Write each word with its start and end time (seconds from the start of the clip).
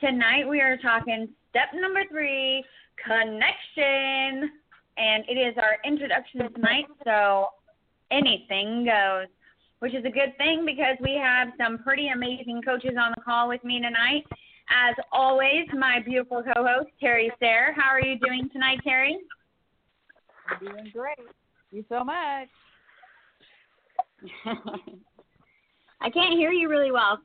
Tonight 0.00 0.48
we 0.48 0.60
are 0.60 0.76
talking 0.76 1.28
step 1.50 1.68
number 1.74 2.02
three 2.10 2.64
connection. 3.02 4.50
And 4.96 5.24
it 5.28 5.34
is 5.34 5.56
our 5.58 5.78
introduction 5.84 6.52
tonight, 6.52 6.86
so 7.04 7.48
anything 8.12 8.84
goes, 8.84 9.26
which 9.80 9.92
is 9.94 10.04
a 10.04 10.10
good 10.10 10.36
thing 10.38 10.64
because 10.64 10.96
we 11.00 11.18
have 11.20 11.48
some 11.58 11.78
pretty 11.78 12.08
amazing 12.08 12.62
coaches 12.64 12.92
on 12.98 13.12
the 13.16 13.22
call 13.22 13.48
with 13.48 13.62
me 13.64 13.80
tonight. 13.80 14.22
As 14.70 14.94
always, 15.12 15.66
my 15.76 16.00
beautiful 16.04 16.42
co 16.42 16.64
host, 16.64 16.90
Terry 17.00 17.30
Sayre. 17.40 17.74
How 17.76 17.88
are 17.88 18.00
you 18.00 18.18
doing 18.18 18.48
tonight, 18.52 18.78
Terry? 18.84 19.18
I'm 20.48 20.58
doing 20.64 20.90
great. 20.92 21.16
Thank 21.16 21.28
you 21.72 21.84
so 21.88 22.04
much. 22.04 22.48
I 26.00 26.10
can't 26.10 26.34
hear 26.34 26.52
you 26.52 26.68
really 26.68 26.92
well. 26.92 27.18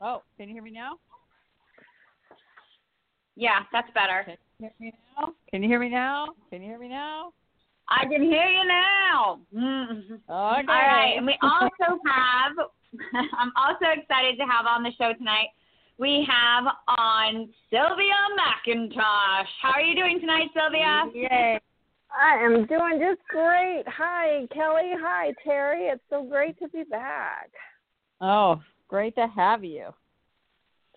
Oh, 0.00 0.22
can 0.36 0.48
you 0.48 0.54
hear 0.54 0.62
me 0.62 0.70
now? 0.70 0.98
Yeah, 3.38 3.60
that's 3.72 3.88
better. 3.94 4.24
Can 4.26 4.36
you 4.58 4.68
hear 4.68 4.72
me 4.80 4.92
now? 5.16 5.32
Can 5.48 5.62
you 5.62 5.68
hear 5.68 5.78
me 5.78 5.88
now? 5.88 6.26
Can 6.50 6.60
you 6.60 6.68
hear 6.70 6.78
me 6.78 6.88
now? 6.88 7.32
I 7.88 8.02
can 8.02 8.20
hear 8.20 8.46
you 8.46 8.66
now. 8.66 9.38
Mm. 9.54 10.02
Okay. 10.10 10.22
All 10.28 10.62
right, 10.66 11.14
and 11.16 11.24
we 11.24 11.38
also 11.42 12.00
have. 12.04 12.52
I'm 13.38 13.52
also 13.56 13.86
excited 13.96 14.38
to 14.38 14.44
have 14.44 14.66
on 14.66 14.82
the 14.82 14.90
show 14.98 15.12
tonight. 15.16 15.48
We 15.98 16.26
have 16.28 16.64
on 16.98 17.48
Sylvia 17.70 18.18
McIntosh. 18.34 19.46
How 19.62 19.70
are 19.70 19.82
you 19.82 19.94
doing 19.94 20.18
tonight, 20.18 20.48
Sylvia? 20.52 21.04
Yay. 21.14 21.60
I 22.10 22.44
am 22.44 22.66
doing 22.66 22.98
just 22.98 23.20
great. 23.28 23.84
Hi, 23.86 24.48
Kelly. 24.52 24.92
Hi, 25.00 25.32
Terry. 25.44 25.86
It's 25.86 26.02
so 26.10 26.24
great 26.24 26.58
to 26.58 26.68
be 26.68 26.82
back. 26.90 27.50
Oh, 28.20 28.60
great 28.88 29.14
to 29.14 29.28
have 29.28 29.62
you. 29.62 29.90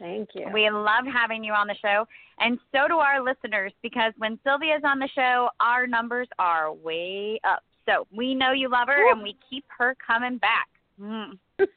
Thank 0.01 0.29
you. 0.33 0.47
We 0.51 0.67
love 0.71 1.05
having 1.13 1.43
you 1.43 1.53
on 1.53 1.67
the 1.67 1.75
show, 1.79 2.07
and 2.39 2.57
so 2.71 2.87
do 2.87 2.95
our 2.95 3.23
listeners 3.23 3.71
because 3.83 4.13
when 4.17 4.39
Sylvia's 4.43 4.81
on 4.83 4.97
the 4.97 5.07
show, 5.13 5.49
our 5.59 5.85
numbers 5.85 6.27
are 6.39 6.73
way 6.73 7.39
up. 7.43 7.63
So 7.85 8.07
we 8.11 8.33
know 8.33 8.51
you 8.51 8.67
love 8.67 8.87
her, 8.87 9.11
and 9.11 9.21
we 9.21 9.35
keep 9.47 9.63
her 9.77 9.95
coming 10.05 10.39
back. 10.39 10.67
Mm. 10.99 11.37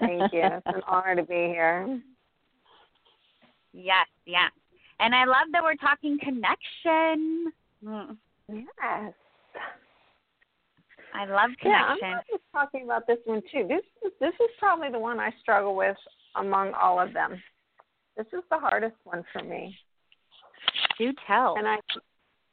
Thank 0.00 0.32
you. 0.34 0.42
It's 0.42 0.66
an 0.66 0.82
honor 0.86 1.16
to 1.16 1.22
be 1.22 1.34
here. 1.34 1.98
Yes, 3.72 4.06
yes. 4.26 4.50
And 5.00 5.14
I 5.14 5.24
love 5.24 5.48
that 5.52 5.62
we're 5.62 5.76
talking 5.76 6.18
connection. 6.22 7.52
Mm. 7.82 8.16
Yes. 8.52 9.14
I 11.14 11.24
love 11.24 11.50
connection. 11.58 11.96
Yeah, 12.02 12.16
I'm 12.16 12.22
just 12.30 12.42
talking 12.52 12.84
about 12.84 13.06
this 13.06 13.18
one 13.24 13.40
too. 13.50 13.66
This 13.66 14.12
this 14.20 14.34
is 14.34 14.50
probably 14.58 14.90
the 14.90 14.98
one 14.98 15.18
I 15.18 15.30
struggle 15.40 15.74
with 15.74 15.96
among 16.36 16.72
all 16.74 17.00
of 17.00 17.12
them. 17.12 17.42
This 18.16 18.26
is 18.32 18.42
the 18.50 18.58
hardest 18.58 18.96
one 19.04 19.24
for 19.32 19.42
me. 19.42 19.76
Do 20.98 21.12
tell. 21.26 21.56
And 21.56 21.66
I 21.66 21.78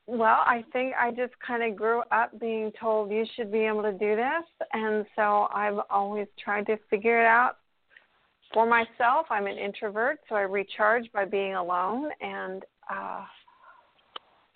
well, 0.06 0.42
I 0.46 0.66
think 0.74 0.94
I 1.00 1.12
just 1.12 1.34
kind 1.46 1.64
of 1.64 1.78
grew 1.78 2.02
up 2.12 2.38
being 2.40 2.72
told 2.78 3.10
you 3.10 3.26
should 3.36 3.52
be 3.52 3.60
able 3.60 3.84
to 3.84 3.94
do 3.94 4.18
this, 4.18 4.68
and 4.74 5.06
so 5.16 5.48
I've 5.54 5.80
always 5.90 6.28
tried 6.44 6.66
to 6.66 6.78
figure 6.90 7.22
it 7.22 7.26
out 7.26 7.58
for 8.54 8.66
myself. 8.66 9.28
I'm 9.30 9.48
an 9.48 9.58
introvert, 9.58 10.20
so 10.28 10.36
I 10.36 10.42
recharge 10.42 11.10
by 11.14 11.24
being 11.24 11.56
alone, 11.56 12.10
and 12.20 12.66
uh, 12.94 13.24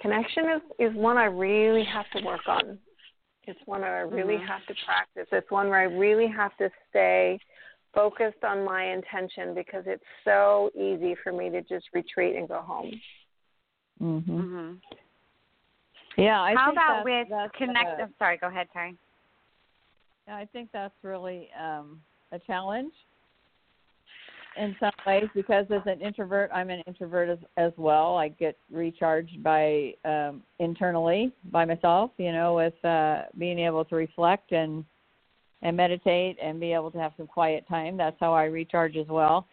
connection 0.01 0.45
is 0.49 0.89
is 0.89 0.95
one 0.95 1.17
I 1.17 1.25
really 1.25 1.85
have 1.85 2.05
to 2.15 2.25
work 2.25 2.47
on. 2.47 2.77
It's 3.43 3.59
one 3.65 3.85
I 3.85 3.99
really 3.99 4.37
Mhm. 4.37 4.47
have 4.47 4.65
to 4.65 4.75
practice. 4.85 5.27
It's 5.31 5.49
one 5.49 5.69
where 5.69 5.79
I 5.79 5.83
really 5.83 6.27
have 6.27 6.55
to 6.57 6.69
stay 6.89 7.39
focused 7.97 8.43
on 8.43 8.63
my 8.63 8.93
intention 8.93 9.55
because 9.55 9.83
it's 9.87 10.03
so 10.23 10.69
easy 10.75 11.15
for 11.23 11.31
me 11.33 11.49
to 11.49 11.61
just 11.63 11.85
retreat 11.93 12.35
and 12.35 12.47
go 12.47 12.61
home. 12.61 12.91
Mhm. 13.99 14.23
hmm 14.25 14.73
Yeah, 16.15 16.41
I 16.41 16.55
How 16.55 16.67
think 16.67 16.75
about 16.75 16.87
that's- 16.87 17.05
with 17.05 17.29
that's, 17.29 17.55
connect? 17.55 17.99
uh, 17.99 18.03
I'm 18.03 18.13
sorry. 18.19 18.37
Go 18.37 18.47
ahead, 18.47 18.67
Terry. 18.71 18.95
Yeah, 20.27 20.35
I 20.37 20.45
think 20.45 20.71
that's 20.71 20.93
really 21.03 21.49
um, 21.53 22.01
a 22.31 22.39
challenge 22.39 22.93
in 24.57 24.75
some 24.79 24.91
ways 25.05 25.29
because 25.33 25.65
as 25.71 25.85
an 25.85 26.01
introvert, 26.01 26.49
I'm 26.53 26.69
an 26.69 26.81
introvert 26.87 27.29
as, 27.29 27.39
as 27.57 27.71
well. 27.77 28.17
I 28.17 28.27
get 28.29 28.57
recharged 28.71 29.41
by 29.43 29.93
um, 30.05 30.43
internally 30.59 31.31
by 31.51 31.65
myself, 31.65 32.11
you 32.17 32.31
know, 32.31 32.55
with 32.55 32.85
uh, 32.85 33.23
being 33.37 33.59
able 33.59 33.85
to 33.85 33.95
reflect 33.95 34.51
and 34.51 34.83
and 35.61 35.75
meditate 35.75 36.37
and 36.41 36.59
be 36.59 36.73
able 36.73 36.91
to 36.91 36.99
have 36.99 37.13
some 37.17 37.27
quiet 37.27 37.67
time. 37.67 37.97
That's 37.97 38.17
how 38.19 38.33
I 38.33 38.45
recharge 38.45 38.95
as 38.95 39.07
well. 39.07 39.47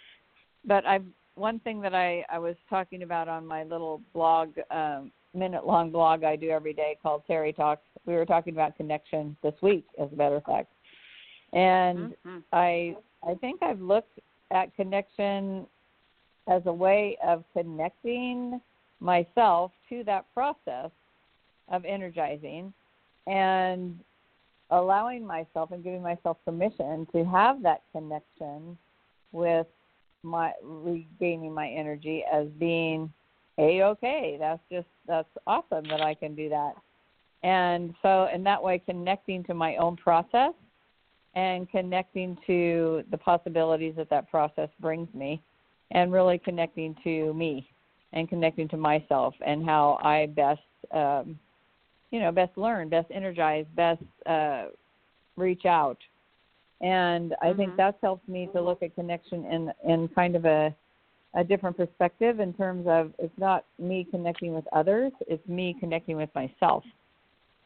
But 0.65 0.87
I've 0.87 1.05
one 1.37 1.59
thing 1.61 1.81
that 1.81 1.95
I 1.95 2.25
I 2.31 2.39
was 2.39 2.57
talking 2.71 3.03
about 3.03 3.29
on 3.29 3.47
my 3.47 3.65
little 3.65 4.01
blog. 4.13 4.51
Um, 4.71 5.11
minute 5.35 5.67
long 5.67 5.91
blog 5.91 6.23
I 6.23 6.37
do 6.37 6.51
every 6.51 6.73
day 6.73 6.97
called 7.03 7.23
Terry 7.27 7.53
Talks. 7.53 7.83
We 8.07 8.15
were 8.15 8.25
talking 8.25 8.55
about 8.55 8.77
connection 8.77 9.37
this 9.43 9.55
week, 9.63 9.85
as 10.01 10.09
a 10.13 10.17
matter 10.17 10.37
of 10.37 10.45
fact. 10.45 10.73
And 11.53 12.17
Mhm. 12.25 12.43
I 12.53 12.97
I 13.27 13.35
think 13.35 13.63
I've 13.63 13.81
looked 13.81 14.19
at 14.51 14.75
connection 14.77 15.67
as 16.47 16.65
a 16.67 16.73
way 16.73 17.17
of 17.23 17.43
connecting 17.53 18.61
myself 19.01 19.73
to 19.89 20.05
that 20.05 20.33
process 20.35 20.91
of 21.69 21.85
energizing 21.85 22.73
and 23.27 23.99
allowing 24.71 25.27
myself 25.27 25.71
and 25.73 25.85
giving 25.85 26.03
myself 26.03 26.39
permission 26.45 27.07
to 27.13 27.25
have 27.25 27.63
that 27.63 27.83
connection 27.93 28.77
with 29.33 29.67
my 30.23 30.53
regaining 30.63 31.53
my 31.53 31.69
energy 31.69 32.25
as 32.33 32.47
being 32.59 33.13
a 33.59 33.83
okay. 33.83 34.37
That's 34.39 34.63
just 34.71 34.89
that's 35.07 35.29
awesome 35.47 35.85
that 35.91 36.01
I 36.01 36.15
can 36.15 36.35
do 36.35 36.49
that. 36.49 36.75
And 37.43 37.95
so 38.03 38.29
in 38.35 38.43
that 38.45 38.63
way 38.63 38.79
connecting 38.79 39.45
to 39.45 39.55
my 39.55 39.77
own 39.77 39.97
process 39.97 40.53
and 41.35 41.71
connecting 41.71 42.39
to 42.47 43.05
the 43.11 43.19
possibilities 43.19 43.95
that 43.97 44.09
that 44.11 44.31
process 44.31 44.71
brings 44.81 45.13
me 45.15 45.43
and 45.91 46.13
really 46.13 46.39
connecting 46.39 46.97
to 47.05 47.35
me 47.35 47.69
and 48.13 48.29
connecting 48.29 48.69
to 48.69 48.77
myself 48.77 49.35
and 49.45 49.65
how 49.65 49.99
I 50.03 50.27
best 50.27 50.61
um 50.93 51.39
you 52.15 52.21
know 52.21 52.31
best 52.31 52.57
learn, 52.57 52.89
best 52.89 53.09
energize, 53.11 53.67
best 53.75 54.03
uh 54.25 54.67
reach 55.37 55.65
out. 55.67 55.99
And 56.81 57.35
I 57.43 57.53
think 57.53 57.73
Mhm. 57.73 57.77
that's 57.77 58.01
helped 58.03 58.29
me 58.29 58.49
to 58.55 58.61
look 58.61 58.85
at 58.85 58.95
connection 58.95 59.45
in 59.47 59.73
in 59.85 60.09
kind 60.09 60.37
of 60.37 60.45
a 60.45 60.73
a 61.35 61.43
different 61.43 61.77
perspective 61.77 62.39
in 62.39 62.53
terms 62.53 62.87
of 62.87 63.13
it's 63.19 63.37
not 63.37 63.65
me 63.81 64.05
connecting 64.09 64.55
with 64.55 64.65
others, 64.73 65.11
it's 65.27 65.47
me 65.49 65.75
connecting 65.81 66.17
with 66.17 66.33
myself 66.37 66.85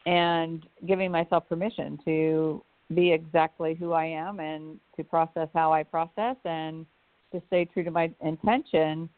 and 0.06 0.66
giving 0.86 1.10
myself 1.10 1.46
permission 1.46 1.98
to 2.06 2.64
be 2.94 3.12
exactly 3.12 3.74
who 3.74 3.92
I 3.92 4.06
am 4.06 4.40
and 4.40 4.80
to 4.96 5.04
process 5.04 5.50
how 5.52 5.74
I 5.74 5.82
process 5.82 6.36
and 6.46 6.86
to 7.32 7.42
stay 7.48 7.66
true 7.66 7.84
to 7.84 7.90
my 7.90 8.10
intention 8.22 9.10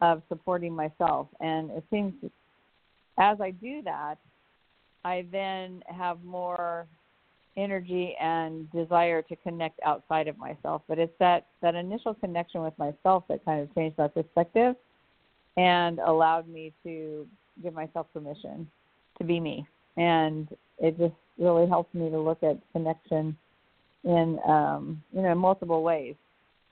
of 0.00 0.22
supporting 0.28 0.74
myself. 0.74 1.28
And 1.38 1.70
it 1.70 1.84
seems 1.88 2.12
as 3.18 3.40
I 3.40 3.52
do 3.52 3.82
that, 3.82 4.18
I 5.04 5.26
then 5.30 5.82
have 5.86 6.22
more 6.24 6.86
energy 7.56 8.14
and 8.20 8.70
desire 8.72 9.22
to 9.22 9.36
connect 9.36 9.78
outside 9.84 10.28
of 10.28 10.38
myself. 10.38 10.82
But 10.88 10.98
it's 10.98 11.12
that, 11.18 11.46
that 11.60 11.74
initial 11.74 12.14
connection 12.14 12.62
with 12.62 12.76
myself 12.78 13.24
that 13.28 13.44
kind 13.44 13.60
of 13.60 13.74
changed 13.74 13.96
that 13.98 14.14
perspective 14.14 14.76
and 15.56 15.98
allowed 15.98 16.48
me 16.48 16.72
to 16.84 17.26
give 17.62 17.74
myself 17.74 18.06
permission 18.12 18.70
to 19.18 19.24
be 19.24 19.38
me. 19.38 19.66
And 19.96 20.48
it 20.78 20.96
just 20.98 21.14
really 21.38 21.68
helps 21.68 21.92
me 21.94 22.08
to 22.10 22.18
look 22.18 22.42
at 22.42 22.58
connection 22.72 23.36
in 24.04 24.38
um, 24.48 25.02
you 25.12 25.22
know, 25.22 25.34
multiple 25.34 25.82
ways. 25.82 26.14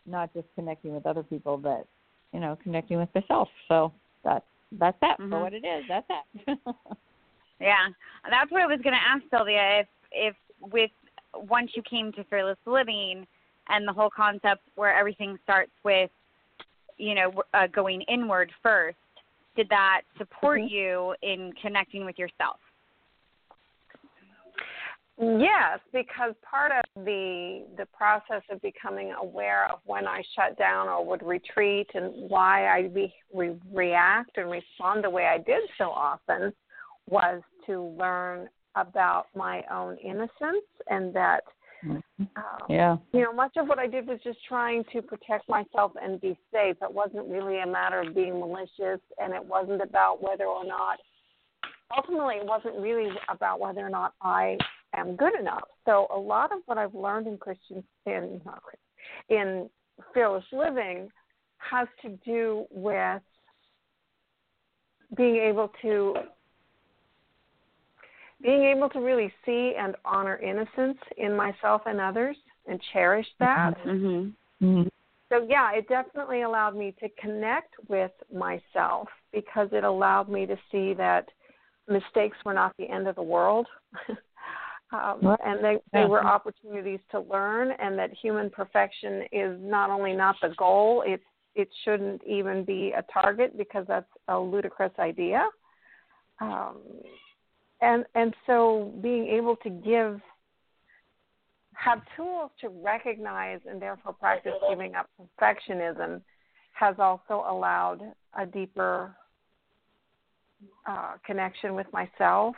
Not 0.07 0.33
just 0.33 0.47
connecting 0.55 0.95
with 0.95 1.05
other 1.07 1.23
people, 1.23 1.59
but 1.59 1.87
you 2.33 2.41
know, 2.41 2.57
connecting 2.63 2.99
with 2.99 3.09
myself. 3.15 3.49
So 3.69 3.93
that's 4.25 4.45
that's 4.79 4.97
that 5.03 5.19
for 5.19 5.25
Mhm. 5.27 5.41
what 5.41 5.53
it 5.53 5.65
is. 5.65 5.85
That's 5.87 6.09
that. 6.09 6.59
Yeah, 7.61 7.89
that's 8.29 8.51
what 8.51 8.63
I 8.63 8.67
was 8.67 8.81
going 8.83 8.95
to 8.95 9.03
ask 9.03 9.23
Sylvia. 9.31 9.81
If 9.81 9.87
if 10.13 10.37
with 10.61 10.91
once 11.35 11.71
you 11.75 11.83
came 11.83 12.13
to 12.13 12.25
fearless 12.25 12.59
living 12.67 13.27
and 13.69 13.87
the 13.87 13.93
whole 13.93 14.11
concept 14.11 14.63
where 14.75 14.95
everything 14.95 15.39
starts 15.45 15.73
with 15.85 16.11
you 17.01 17.15
know, 17.15 17.33
uh, 17.55 17.67
going 17.67 18.03
inward 18.03 18.53
first, 18.63 18.97
did 19.57 19.69
that 19.71 20.03
support 20.19 20.61
Mm-hmm. 20.61 20.75
you 20.75 21.15
in 21.23 21.53
connecting 21.61 22.05
with 22.05 22.19
yourself? 22.19 22.59
Yes, 25.19 25.81
because 25.93 26.35
part 26.49 26.73
of 26.73 27.05
the 27.05 27.67
the 27.77 27.87
process 27.87 28.43
of 28.51 28.63
becoming 28.63 29.13
aware 29.13 29.71
of 29.71 29.81
when 29.85 30.07
I 30.07 30.23
shut 30.35 30.59
down 30.59 30.89
or 30.89 31.05
would 31.05 31.23
retreat 31.23 31.91
and 31.95 32.31
why 32.31 32.67
I 32.67 32.91
re, 33.35 33.59
react 33.71 34.39
and 34.39 34.51
respond 34.51 35.05
the 35.05 35.11
way 35.11 35.27
I 35.27 35.37
did 35.37 35.63
so 35.77 35.91
often 35.91 36.55
was 37.11 37.43
to 37.67 37.83
learn 37.99 38.49
about 38.77 39.27
my 39.35 39.63
own 39.71 39.97
innocence 39.99 40.65
and 40.89 41.15
that 41.15 41.43
um, 41.83 42.03
Yeah. 42.69 42.99
you 43.13 43.23
know 43.23 43.33
much 43.33 43.57
of 43.57 43.67
what 43.67 43.79
I 43.79 43.87
did 43.87 44.07
was 44.07 44.21
just 44.23 44.39
trying 44.47 44.85
to 44.93 45.03
protect 45.03 45.49
myself 45.49 45.93
and 46.01 46.21
be 46.21 46.39
safe. 46.53 46.77
It 46.83 46.93
wasn't 46.93 47.27
really 47.29 47.61
a 47.61 47.67
matter 47.67 48.01
of 48.01 48.15
being 48.15 48.39
malicious, 48.39 49.01
and 49.19 49.33
it 49.35 49.45
wasn't 49.45 49.83
about 49.83 50.23
whether 50.23 50.45
or 50.45 50.65
not 50.65 50.99
ultimately 51.97 52.37
it 52.37 52.47
wasn't 52.47 52.77
really 52.77 53.09
about 53.29 53.61
whether 53.61 53.81
or 53.81 53.91
not 53.91 54.15
I 54.23 54.57
am 54.95 55.17
good 55.17 55.39
enough. 55.39 55.65
So 55.85 56.07
a 56.15 56.19
lot 56.19 56.53
of 56.53 56.59
what 56.67 56.79
I've 56.79 56.95
learned 56.95 57.27
in 57.27 57.39
Christian 57.39 57.83
in 58.07 58.41
in 59.29 59.71
fearless 60.15 60.45
living 60.53 61.09
has 61.59 61.89
to 62.03 62.11
do 62.25 62.67
with 62.71 63.23
being 65.17 65.37
able 65.37 65.71
to 65.83 66.15
being 68.43 68.65
able 68.65 68.89
to 68.91 69.01
really 69.01 69.33
see 69.45 69.75
and 69.79 69.95
honor 70.05 70.37
innocence 70.39 70.99
in 71.17 71.37
myself 71.37 71.83
and 71.87 72.01
others 72.01 72.37
and 72.67 72.81
cherish 72.93 73.27
that. 73.39 73.75
Mm-hmm. 73.87 74.65
Mhm. 74.65 74.91
So 75.31 75.47
yeah, 75.49 75.73
it 75.73 75.89
definitely 75.89 76.43
allowed 76.43 76.77
me 76.77 76.95
to 77.01 77.09
connect 77.21 77.75
with 77.89 78.13
myself 78.33 79.09
because 79.33 79.69
it 79.73 79.85
allowed 79.85 80.29
me 80.29 80.45
to 80.47 80.57
see 80.73 80.93
that 80.95 81.29
mistakes 81.89 82.37
were 82.45 82.55
not 82.55 82.75
the 82.79 82.89
end 82.89 83.07
of 83.07 83.15
the 83.15 83.23
world. 83.23 83.67
um, 84.93 85.21
Right. 85.23 85.39
and 85.45 85.63
they, 85.63 85.79
they 85.93 86.05
were 86.05 86.25
opportunities 86.25 87.01
to 87.13 87.21
learn 87.21 87.71
and 87.73 87.97
that 87.99 88.11
human 88.13 88.51
perfection 88.51 89.25
is 89.31 89.57
not 89.61 89.91
only 89.91 90.15
not 90.15 90.37
the 90.43 90.55
goal, 90.57 91.03
it 91.07 91.21
it 91.57 91.69
shouldn't 91.85 92.23
even 92.25 92.65
be 92.65 92.93
a 92.97 93.03
target 93.13 93.59
because 93.59 93.85
that's 93.89 94.11
a 94.29 94.39
ludicrous 94.39 94.93
idea. 95.01 95.49
Um, 96.41 96.79
and 97.81 98.05
and 98.15 98.35
so 98.47 98.93
being 99.03 99.27
able 99.27 99.57
to 99.57 99.71
give 99.71 100.21
have 101.75 102.03
tools 102.17 102.51
to 102.61 102.69
recognize 102.69 103.61
and 103.69 103.81
therefore 103.81 104.13
practice 104.13 104.53
giving 104.69 104.95
up 104.95 105.09
perfectionism 105.19 106.21
has 106.73 106.95
also 106.99 107.45
allowed 107.49 108.01
a 108.39 108.45
deeper 108.45 109.15
uh, 110.87 111.13
connection 111.25 111.75
with 111.75 111.91
myself. 111.93 112.55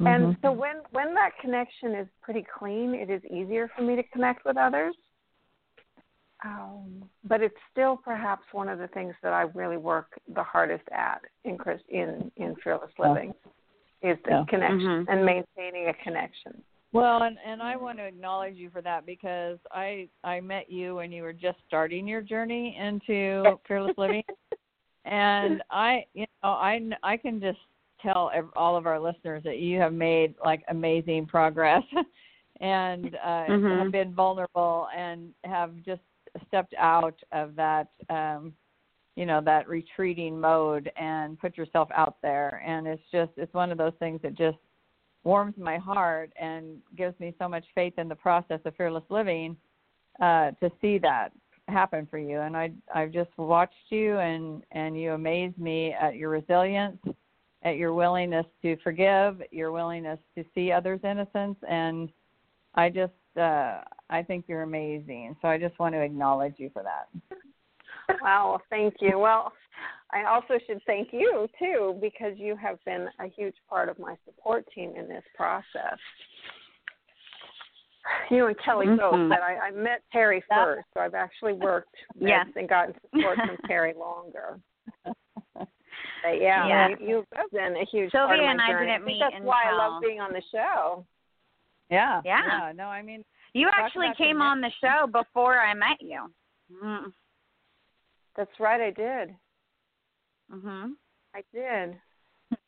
And 0.00 0.26
Mhm. 0.26 0.42
so 0.42 0.52
when 0.52 0.82
when 0.90 1.14
that 1.14 1.38
connection 1.38 1.94
is 1.94 2.08
pretty 2.20 2.42
clean, 2.42 2.94
it 2.94 3.10
is 3.10 3.24
easier 3.26 3.68
for 3.68 3.82
me 3.82 3.96
to 3.96 4.02
connect 4.04 4.44
with 4.44 4.56
others. 4.56 4.94
Um, 6.44 7.08
but 7.24 7.40
it's 7.40 7.56
still 7.70 7.96
perhaps 7.96 8.44
one 8.52 8.68
of 8.68 8.78
the 8.78 8.88
things 8.88 9.14
that 9.22 9.32
I 9.32 9.42
really 9.54 9.78
work 9.78 10.18
the 10.28 10.42
hardest 10.42 10.86
at 10.92 11.22
in 11.44 11.58
in 11.88 12.30
in 12.36 12.54
fearless 12.56 12.92
Yeah. 12.98 13.14
Living 14.06 14.18
is 14.18 14.24
the 14.24 14.30
Yeah. 14.30 14.44
connection 14.48 14.86
Mhm. 14.86 15.08
and 15.08 15.24
maintaining 15.24 15.88
a 15.88 15.94
connection. 15.94 16.62
Well, 16.92 17.22
and 17.22 17.38
and 17.44 17.62
I 17.62 17.76
want 17.76 17.98
to 17.98 18.04
acknowledge 18.04 18.56
you 18.56 18.70
for 18.70 18.80
that 18.82 19.04
because 19.04 19.58
I 19.70 20.08
I 20.24 20.40
met 20.40 20.70
you 20.70 20.96
when 20.96 21.12
you 21.12 21.22
were 21.22 21.32
just 21.32 21.58
starting 21.66 22.06
your 22.06 22.22
journey 22.22 22.76
into 22.76 23.58
fearless 23.68 23.96
living, 23.98 24.22
and 25.04 25.62
I 25.70 26.06
you 26.14 26.26
know 26.42 26.50
I 26.50 26.80
I 27.02 27.16
can 27.16 27.40
just 27.40 27.58
tell 28.00 28.30
all 28.54 28.76
of 28.76 28.86
our 28.86 29.00
listeners 29.00 29.42
that 29.44 29.58
you 29.58 29.78
have 29.80 29.92
made 29.92 30.34
like 30.44 30.62
amazing 30.68 31.26
progress, 31.26 31.82
and 32.60 33.14
uh, 33.16 33.46
Mhm. 33.48 33.78
have 33.78 33.92
been 33.92 34.14
vulnerable 34.14 34.88
and 34.96 35.34
have 35.44 35.74
just 35.84 36.02
stepped 36.46 36.74
out 36.78 37.18
of 37.32 37.56
that 37.56 37.88
um 38.10 38.52
you 39.16 39.26
know 39.26 39.40
that 39.40 39.68
retreating 39.68 40.38
mode 40.38 40.90
and 40.96 41.38
put 41.38 41.56
yourself 41.56 41.88
out 41.94 42.16
there 42.22 42.62
and 42.66 42.86
it's 42.86 43.02
just 43.10 43.32
it's 43.36 43.52
one 43.54 43.72
of 43.72 43.78
those 43.78 43.94
things 43.98 44.20
that 44.22 44.34
just 44.34 44.58
warms 45.24 45.54
my 45.58 45.76
heart 45.76 46.32
and 46.40 46.78
gives 46.96 47.18
me 47.18 47.34
so 47.38 47.48
much 47.48 47.64
faith 47.74 47.94
in 47.98 48.08
the 48.08 48.14
process 48.14 48.60
of 48.64 48.76
fearless 48.76 49.02
living 49.10 49.56
uh, 50.20 50.52
to 50.52 50.70
see 50.80 50.98
that 50.98 51.30
happen 51.68 52.06
for 52.10 52.18
you. 52.18 52.40
And 52.40 52.56
I 52.56 52.70
I've 52.94 53.12
just 53.12 53.30
watched 53.36 53.74
you 53.90 54.18
and 54.18 54.62
and 54.72 54.98
you 54.98 55.12
amaze 55.12 55.52
me 55.58 55.92
at 55.92 56.16
your 56.16 56.30
resilience, 56.30 56.98
at 57.62 57.76
your 57.76 57.92
willingness 57.92 58.46
to 58.62 58.76
forgive, 58.82 59.42
your 59.50 59.72
willingness 59.72 60.20
to 60.36 60.44
see 60.54 60.70
others' 60.72 61.00
innocence, 61.02 61.56
and 61.68 62.10
I 62.74 62.88
just 62.88 63.12
uh, 63.36 63.80
I 64.08 64.22
think 64.22 64.44
you're 64.48 64.62
amazing. 64.62 65.36
So 65.42 65.48
I 65.48 65.58
just 65.58 65.78
want 65.78 65.94
to 65.94 66.00
acknowledge 66.00 66.54
you 66.58 66.70
for 66.72 66.82
that. 66.84 67.08
Wow, 68.22 68.50
well, 68.50 68.62
thank 68.70 68.94
you. 69.00 69.18
Well, 69.18 69.52
I 70.12 70.24
also 70.24 70.58
should 70.66 70.80
thank 70.86 71.08
you 71.12 71.48
too 71.58 71.98
because 72.00 72.34
you 72.36 72.56
have 72.56 72.78
been 72.84 73.08
a 73.20 73.26
huge 73.28 73.56
part 73.68 73.88
of 73.88 73.98
my 73.98 74.14
support 74.24 74.64
team 74.74 74.92
in 74.96 75.08
this 75.08 75.24
process. 75.34 75.98
You 78.30 78.46
and 78.46 78.56
Kelly 78.64 78.86
both, 78.86 79.14
Mhm. 79.14 79.28
but 79.28 79.42
I, 79.42 79.68
I 79.68 79.70
met 79.72 80.02
Terry 80.12 80.42
Yeah. 80.50 80.64
first, 80.64 80.86
so 80.94 81.00
I've 81.00 81.14
actually 81.14 81.54
worked 81.54 81.94
with 82.14 82.28
Yes. 82.28 82.46
and 82.54 82.68
gotten 82.68 82.94
support 83.00 83.36
from 83.36 83.56
Terry 83.66 83.94
longer. 83.94 84.60
But 85.04 86.40
yeah, 86.40 86.66
Yeah. 86.68 86.88
You, 87.00 87.24
you've 87.32 87.50
been 87.52 87.76
a 87.76 87.84
huge 87.84 88.12
part 88.12 88.28
Sylvia 88.30 88.42
of 88.42 88.44
my 88.46 88.50
and 88.52 88.60
I 88.60 88.68
journey. 88.68 88.86
didn't 88.86 89.04
think 89.04 89.18
meet 89.18 89.20
that's 89.32 89.44
why 89.44 89.64
I 89.66 89.72
love 89.72 90.00
being 90.02 90.20
on 90.20 90.32
the 90.32 90.42
show. 90.52 91.04
Yeah. 91.90 92.20
Yeah. 92.24 92.72
No, 92.74 92.86
I 92.86 93.02
mean 93.02 93.24
You 93.54 93.68
actually 93.76 94.08
came 94.16 94.40
on 94.42 94.60
the 94.60 94.70
show 94.80 95.06
before 95.06 95.58
I 95.58 95.74
met 95.74 96.00
you. 96.00 96.30
Mm. 96.72 97.12
That's 98.36 98.60
right, 98.60 98.80
I 98.80 98.90
did. 98.90 99.34
Mhm. 100.52 100.92
I 101.34 101.42
did 101.52 101.98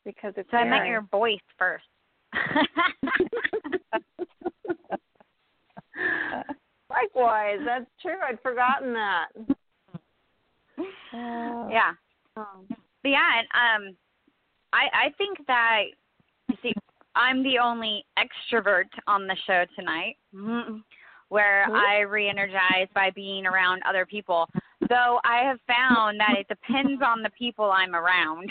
because 0.03 0.33
it's 0.37 0.49
So 0.51 0.57
I 0.57 0.63
met 0.63 0.85
your 0.87 1.01
voice 1.01 1.39
first. 1.57 1.85
Likewise, 6.89 7.59
that's 7.65 7.85
true. 8.01 8.17
I'd 8.27 8.41
forgotten 8.41 8.93
that. 8.93 9.27
yeah. 11.13 11.93
Um, 12.35 12.67
But 13.03 13.09
yeah, 13.09 13.39
and 13.39 13.47
um, 13.53 13.97
I 14.73 14.89
I 14.93 15.09
think 15.17 15.45
that 15.47 15.83
you 16.49 16.57
see, 16.61 16.73
I'm 17.15 17.43
the 17.43 17.59
only 17.59 18.05
extrovert 18.17 18.89
on 19.07 19.27
the 19.27 19.35
show 19.45 19.65
tonight, 19.75 20.17
Mhm. 20.33 20.83
where. 21.29 21.65
I 21.71 21.99
re-energize 22.01 22.87
by 22.93 23.11
being 23.11 23.45
around 23.45 23.83
other 23.83 24.05
people. 24.05 24.49
Though 24.89 25.19
I 25.23 25.43
have 25.43 25.59
found 25.67 26.19
that 26.19 26.35
it 26.39 26.47
depends 26.47 27.01
on 27.05 27.21
the 27.21 27.29
people 27.37 27.71
I'm 27.71 27.95
around. 27.95 28.49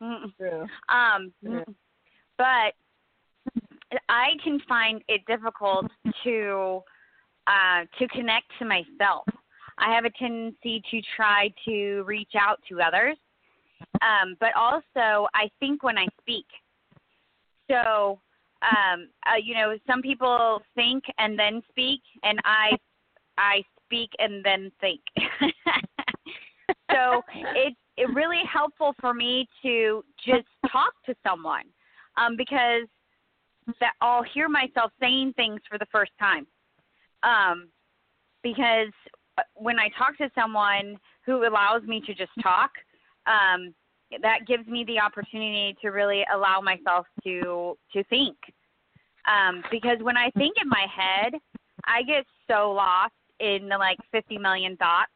True. 0.38 0.66
um, 0.88 1.32
Yeah. 1.40 1.64
but 2.36 2.74
I 4.08 4.30
can 4.42 4.60
find 4.68 5.02
it 5.08 5.24
difficult 5.26 5.86
to 6.24 6.82
uh, 7.46 7.84
to 7.98 8.08
connect 8.08 8.46
to 8.58 8.64
myself. 8.64 9.24
I 9.78 9.94
have 9.94 10.04
a 10.04 10.10
tendency 10.10 10.82
to 10.90 11.00
try 11.14 11.52
to 11.66 12.02
reach 12.04 12.32
out 12.38 12.58
to 12.68 12.80
others, 12.80 13.16
um, 14.02 14.36
but 14.40 14.54
also 14.56 15.28
I 15.34 15.48
think 15.60 15.82
when 15.82 15.96
I 15.96 16.06
speak. 16.20 16.46
So, 17.70 18.18
um, 18.62 19.08
uh, 19.26 19.36
you 19.42 19.54
know, 19.54 19.76
some 19.86 20.02
people 20.02 20.60
think 20.74 21.04
and 21.18 21.38
then 21.38 21.62
speak, 21.70 22.00
and 22.22 22.40
I 22.44 22.76
I 23.38 23.62
speak 23.86 24.10
and 24.18 24.44
then 24.44 24.70
think. 24.80 25.00
so 26.90 27.22
it's 27.54 27.76
it 27.96 28.12
really 28.14 28.42
helpful 28.50 28.94
for 29.00 29.14
me 29.14 29.48
to 29.62 30.04
just 30.24 30.46
talk 30.70 30.92
to 31.06 31.14
someone 31.26 31.64
um, 32.18 32.36
because 32.36 32.82
that 33.80 33.92
I'll 34.00 34.22
hear 34.22 34.48
myself 34.48 34.92
saying 35.00 35.32
things 35.34 35.60
for 35.68 35.78
the 35.78 35.86
first 35.90 36.12
time. 36.20 36.46
Um, 37.22 37.68
because 38.42 38.92
when 39.54 39.78
I 39.78 39.88
talk 39.98 40.16
to 40.18 40.30
someone 40.34 40.98
who 41.24 41.46
allows 41.46 41.82
me 41.82 42.00
to 42.06 42.14
just 42.14 42.30
talk, 42.42 42.70
um, 43.26 43.74
that 44.22 44.46
gives 44.46 44.66
me 44.68 44.84
the 44.84 45.00
opportunity 45.00 45.76
to 45.82 45.88
really 45.88 46.24
allow 46.32 46.60
myself 46.60 47.06
to 47.24 47.76
to 47.92 48.04
think. 48.04 48.36
Um, 49.26 49.64
because 49.70 49.98
when 50.00 50.16
I 50.16 50.30
think 50.38 50.56
in 50.62 50.68
my 50.68 50.86
head, 50.94 51.34
I 51.84 52.02
get 52.02 52.24
so 52.48 52.70
lost 52.70 53.14
in 53.40 53.68
the 53.68 53.76
like 53.78 53.98
50 54.12 54.38
million 54.38 54.76
thoughts 54.76 55.10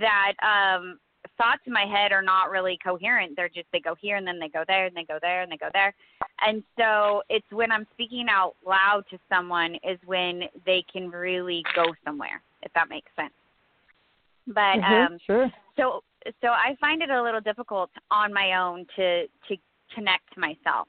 that 0.00 0.32
um, 0.42 0.98
thoughts 1.38 1.62
in 1.66 1.72
my 1.72 1.84
head 1.84 2.12
are 2.12 2.22
not 2.22 2.50
really 2.50 2.78
coherent. 2.82 3.34
They're 3.36 3.48
just 3.48 3.66
they 3.72 3.80
go 3.80 3.94
here 4.00 4.16
and 4.16 4.26
then 4.26 4.38
they 4.38 4.48
go 4.48 4.64
there 4.66 4.86
and 4.86 4.96
they 4.96 5.04
go 5.04 5.18
there 5.20 5.42
and 5.42 5.50
they 5.50 5.56
go 5.56 5.68
there. 5.72 5.94
And 6.40 6.62
so 6.78 7.22
it's 7.28 7.46
when 7.50 7.72
I'm 7.72 7.86
speaking 7.92 8.26
out 8.30 8.54
loud 8.66 9.04
to 9.10 9.18
someone 9.28 9.76
is 9.76 9.98
when 10.04 10.42
they 10.64 10.84
can 10.92 11.10
really 11.10 11.62
go 11.74 11.94
somewhere, 12.04 12.42
if 12.62 12.72
that 12.74 12.88
makes 12.88 13.10
sense. 13.16 13.32
But 14.46 14.80
Mhm, 14.80 15.06
um 15.06 15.18
sure. 15.18 15.52
so 15.76 16.02
so 16.40 16.48
I 16.48 16.76
find 16.80 17.02
it 17.02 17.10
a 17.10 17.22
little 17.22 17.40
difficult 17.40 17.90
on 18.10 18.32
my 18.32 18.54
own 18.54 18.86
to 18.96 19.26
to 19.26 19.56
connect 19.94 20.32
to 20.34 20.40
myself. 20.40 20.88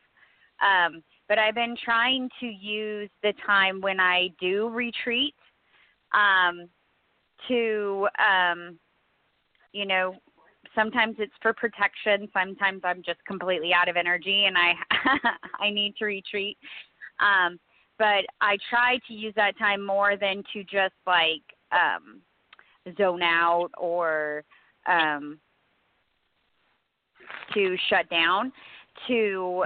Um, 0.59 1.03
but 1.27 1.37
I've 1.37 1.55
been 1.55 1.75
trying 1.83 2.29
to 2.39 2.45
use 2.47 3.09
the 3.21 3.33
time 3.45 3.81
when 3.81 3.99
I 3.99 4.29
do 4.39 4.69
retreat 4.69 5.35
um, 6.17 6.67
to, 7.47 8.07
um, 8.17 8.79
you 9.71 9.85
know, 9.85 10.15
sometimes 10.75 11.15
it's 11.19 11.33
for 11.41 11.53
protection. 11.53 12.27
Sometimes 12.33 12.81
I'm 12.83 13.03
just 13.03 13.23
completely 13.25 13.71
out 13.73 13.89
of 13.89 13.95
energy 13.95 14.45
and 14.45 14.57
I 14.57 14.73
I 15.59 15.69
need 15.69 15.95
to 15.97 16.05
retreat. 16.05 16.57
Um, 17.19 17.59
but 17.97 18.25
I 18.41 18.57
try 18.69 18.99
to 19.07 19.13
use 19.13 19.33
that 19.35 19.57
time 19.57 19.85
more 19.85 20.17
than 20.17 20.43
to 20.53 20.63
just 20.63 20.93
like 21.05 21.41
um, 21.71 22.21
zone 22.97 23.23
out 23.23 23.69
or 23.77 24.43
um, 24.87 25.39
to 27.53 27.75
shut 27.89 28.09
down 28.09 28.51
to 29.07 29.63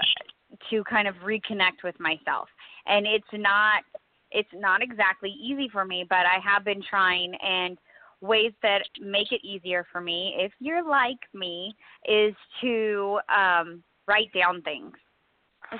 to 0.69 0.83
kind 0.83 1.07
of 1.07 1.15
reconnect 1.23 1.83
with 1.83 1.97
myself 1.99 2.49
and 2.87 3.05
it's 3.07 3.25
not 3.33 3.83
it's 4.31 4.49
not 4.53 4.81
exactly 4.81 5.29
easy 5.29 5.69
for 5.69 5.85
me 5.85 6.05
but 6.09 6.25
i 6.25 6.37
have 6.43 6.63
been 6.63 6.81
trying 6.89 7.33
and 7.43 7.77
ways 8.21 8.53
that 8.61 8.83
make 8.99 9.31
it 9.31 9.43
easier 9.43 9.85
for 9.91 9.99
me 9.99 10.35
if 10.37 10.51
you're 10.59 10.87
like 10.87 11.17
me 11.33 11.73
is 12.07 12.35
to 12.61 13.19
um 13.35 13.83
write 14.07 14.31
down 14.33 14.61
things. 14.61 14.93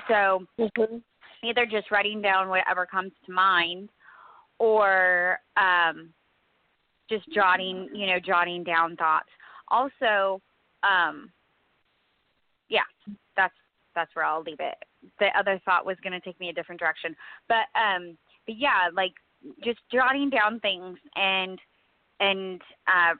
So 0.08 0.44
Mm-hmm. 0.58 0.96
either 1.44 1.66
just 1.66 1.90
writing 1.90 2.22
down 2.22 2.48
whatever 2.48 2.86
comes 2.86 3.12
to 3.26 3.32
mind 3.32 3.90
or 4.58 5.38
um 5.56 6.10
just 7.08 7.30
jotting 7.32 7.88
you 7.94 8.06
know 8.06 8.18
jotting 8.18 8.64
down 8.64 8.96
thoughts. 8.96 9.28
Also 9.68 10.40
um 10.82 11.30
yeah 12.68 12.80
that's 13.36 13.54
that's 13.94 14.14
where 14.14 14.24
i'll 14.24 14.42
leave 14.42 14.60
it. 14.60 14.76
The 15.20 15.28
other 15.38 15.60
thought 15.64 15.86
was 15.86 15.96
going 16.02 16.12
to 16.12 16.20
take 16.20 16.38
me 16.40 16.48
a 16.48 16.52
different 16.52 16.80
direction. 16.80 17.14
But 17.48 17.66
um 17.78 18.16
but 18.46 18.56
yeah 18.56 18.88
like 18.94 19.12
just 19.64 19.80
jotting 19.92 20.30
down 20.30 20.60
things 20.60 20.98
and 21.16 21.58
and 22.20 22.60
uh 22.86 23.14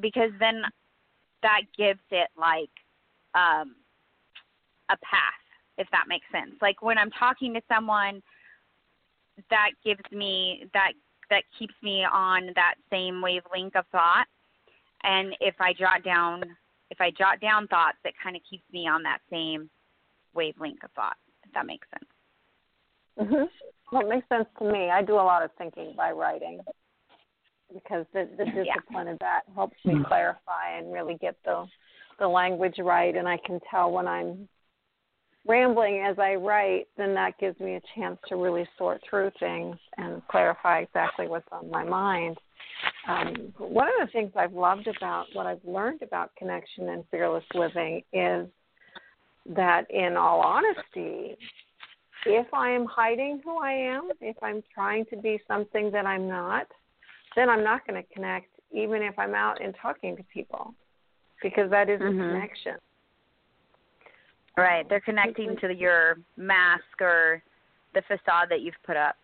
because 0.00 0.30
then 0.40 0.62
that 1.42 1.60
gives 1.76 2.00
it 2.10 2.28
like 2.38 2.70
um 3.34 3.76
a 4.90 4.96
path 5.02 5.40
if 5.76 5.88
that 5.90 6.04
makes 6.08 6.26
sense. 6.30 6.54
Like 6.62 6.82
when 6.82 6.98
i'm 6.98 7.10
talking 7.10 7.54
to 7.54 7.60
someone 7.68 8.22
that 9.50 9.70
gives 9.84 10.02
me 10.12 10.66
that 10.74 10.92
that 11.30 11.42
keeps 11.58 11.74
me 11.82 12.04
on 12.04 12.50
that 12.54 12.74
same 12.90 13.20
wavelength 13.22 13.74
of 13.76 13.86
thought. 13.92 14.26
And 15.02 15.34
if 15.40 15.54
i 15.60 15.72
jot 15.72 16.04
down 16.04 16.44
if 16.90 17.00
i 17.00 17.10
jot 17.10 17.40
down 17.40 17.66
thoughts 17.68 17.98
it 18.04 18.14
kind 18.22 18.36
of 18.36 18.42
keeps 18.48 18.64
me 18.72 18.86
on 18.86 19.02
that 19.02 19.18
same 19.30 19.68
wavelength 20.34 20.82
of 20.84 20.90
thought 20.92 21.16
if 21.44 21.52
that 21.52 21.66
makes 21.66 21.86
sense. 21.90 22.10
Mhm. 23.30 23.48
Well, 23.94 24.02
it 24.02 24.08
makes 24.08 24.28
sense 24.28 24.48
to 24.58 24.64
me. 24.64 24.90
I 24.90 25.02
do 25.02 25.14
a 25.14 25.22
lot 25.22 25.44
of 25.44 25.52
thinking 25.56 25.94
by 25.96 26.10
writing 26.10 26.60
because 27.72 28.04
the 28.12 28.28
the 28.36 28.44
Yeah. 28.44 28.74
discipline 28.74 29.06
of 29.06 29.20
that 29.20 29.42
helps 29.54 29.76
me 29.84 30.02
clarify 30.04 30.70
and 30.76 30.92
really 30.92 31.14
get 31.14 31.36
the 31.44 31.68
the 32.18 32.26
language 32.26 32.80
right, 32.80 33.14
and 33.14 33.28
I 33.28 33.36
can 33.36 33.60
tell 33.70 33.92
when 33.92 34.08
I'm 34.08 34.48
rambling 35.46 36.00
as 36.00 36.18
I 36.18 36.34
write. 36.34 36.88
Then 36.96 37.14
that 37.14 37.38
gives 37.38 37.60
me 37.60 37.76
a 37.76 37.80
chance 37.94 38.18
to 38.26 38.34
really 38.34 38.68
sort 38.76 39.00
through 39.08 39.30
things 39.38 39.76
and 39.96 40.26
clarify 40.26 40.80
exactly 40.80 41.28
what's 41.28 41.46
on 41.52 41.70
my 41.70 41.84
mind. 41.84 42.36
Um, 43.06 43.54
one 43.58 43.86
of 43.86 43.94
the 44.00 44.12
things 44.12 44.32
I've 44.34 44.54
loved 44.54 44.88
about 44.88 45.26
what 45.34 45.46
I've 45.46 45.64
learned 45.64 46.02
about 46.02 46.34
connection 46.34 46.88
and 46.88 47.04
fearless 47.12 47.44
living 47.54 48.02
is 48.12 48.48
that, 49.46 49.88
in 49.90 50.16
all 50.16 50.40
honesty, 50.40 51.36
if 52.26 52.52
I 52.52 52.70
am 52.70 52.86
hiding 52.86 53.40
who 53.44 53.58
I 53.58 53.72
am, 53.72 54.10
if 54.20 54.36
I'm 54.42 54.62
trying 54.72 55.04
to 55.06 55.16
be 55.16 55.40
something 55.46 55.90
that 55.92 56.06
I'm 56.06 56.26
not, 56.28 56.66
then 57.36 57.48
I'm 57.50 57.64
not 57.64 57.86
going 57.86 58.02
to 58.02 58.14
connect, 58.14 58.48
even 58.72 59.02
if 59.02 59.18
I'm 59.18 59.34
out 59.34 59.62
and 59.62 59.74
talking 59.80 60.16
to 60.16 60.22
people, 60.24 60.74
because 61.42 61.70
that 61.70 61.88
is 61.88 62.00
Mhm. 62.00 62.10
a 62.10 62.24
connection. 62.24 62.76
right 64.56 64.88
they're 64.88 65.00
connecting 65.00 65.56
to 65.56 65.74
your 65.74 66.16
mask 66.36 67.00
or 67.00 67.42
the 67.92 68.02
facade 68.02 68.48
that 68.48 68.60
you've 68.60 68.80
put 68.84 68.96
up 68.96 69.16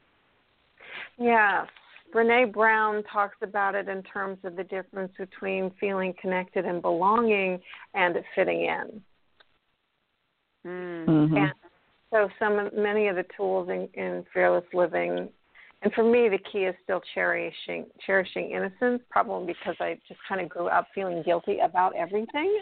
Yes. 1.19 1.69
Brene 2.12 2.52
Brown 2.52 3.04
talks 3.04 3.37
about 3.42 3.75
it 3.75 3.88
in 3.88 4.02
terms 4.02 4.38
of 4.42 4.57
the 4.57 4.64
difference 4.64 5.12
between 5.16 5.71
feeling 5.78 6.14
connected 6.21 6.64
and 6.64 6.83
belonging 6.83 7.61
and 7.95 8.16
fitting 8.35 8.62
in. 8.62 9.02
mm. 10.66 11.07
Mhm. 11.07 11.37
And 11.37 11.52
so 12.12 12.29
some 12.38 12.71
many 12.75 13.09
of 13.09 13.17
the 13.17 13.25
tools 13.37 13.69
in, 13.69 13.88
in 13.95 14.25
fearless 14.33 14.64
living 14.73 15.29
and 15.83 15.93
for 15.95 16.05
me 16.05 16.29
the 16.29 16.38
key 16.52 16.64
is 16.64 16.75
still 16.85 17.00
cherishing 17.14 17.87
cherishing 18.05 18.50
innocence, 18.50 19.02
probably 19.11 19.55
because 19.55 19.76
I 19.81 19.99
just 20.07 20.21
kind 20.29 20.40
of 20.40 20.49
grew 20.49 20.69
up 20.69 20.87
feeling 20.95 21.23
guilty 21.23 21.59
about 21.61 21.95
everything. 21.97 22.61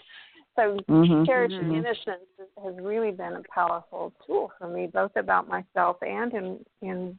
So 0.54 0.78
Mhm. 0.88 1.26
cherishing 1.26 1.66
Mhm. 1.66 1.78
innocence 1.78 2.28
has 2.62 2.74
really 2.80 3.10
been 3.10 3.36
a 3.36 3.42
powerful 3.52 4.12
tool 4.24 4.52
for 4.58 4.68
me, 4.68 4.86
both 4.86 5.16
about 5.16 5.48
myself 5.48 5.96
and 6.02 6.32
in 6.32 6.64
in 6.82 7.18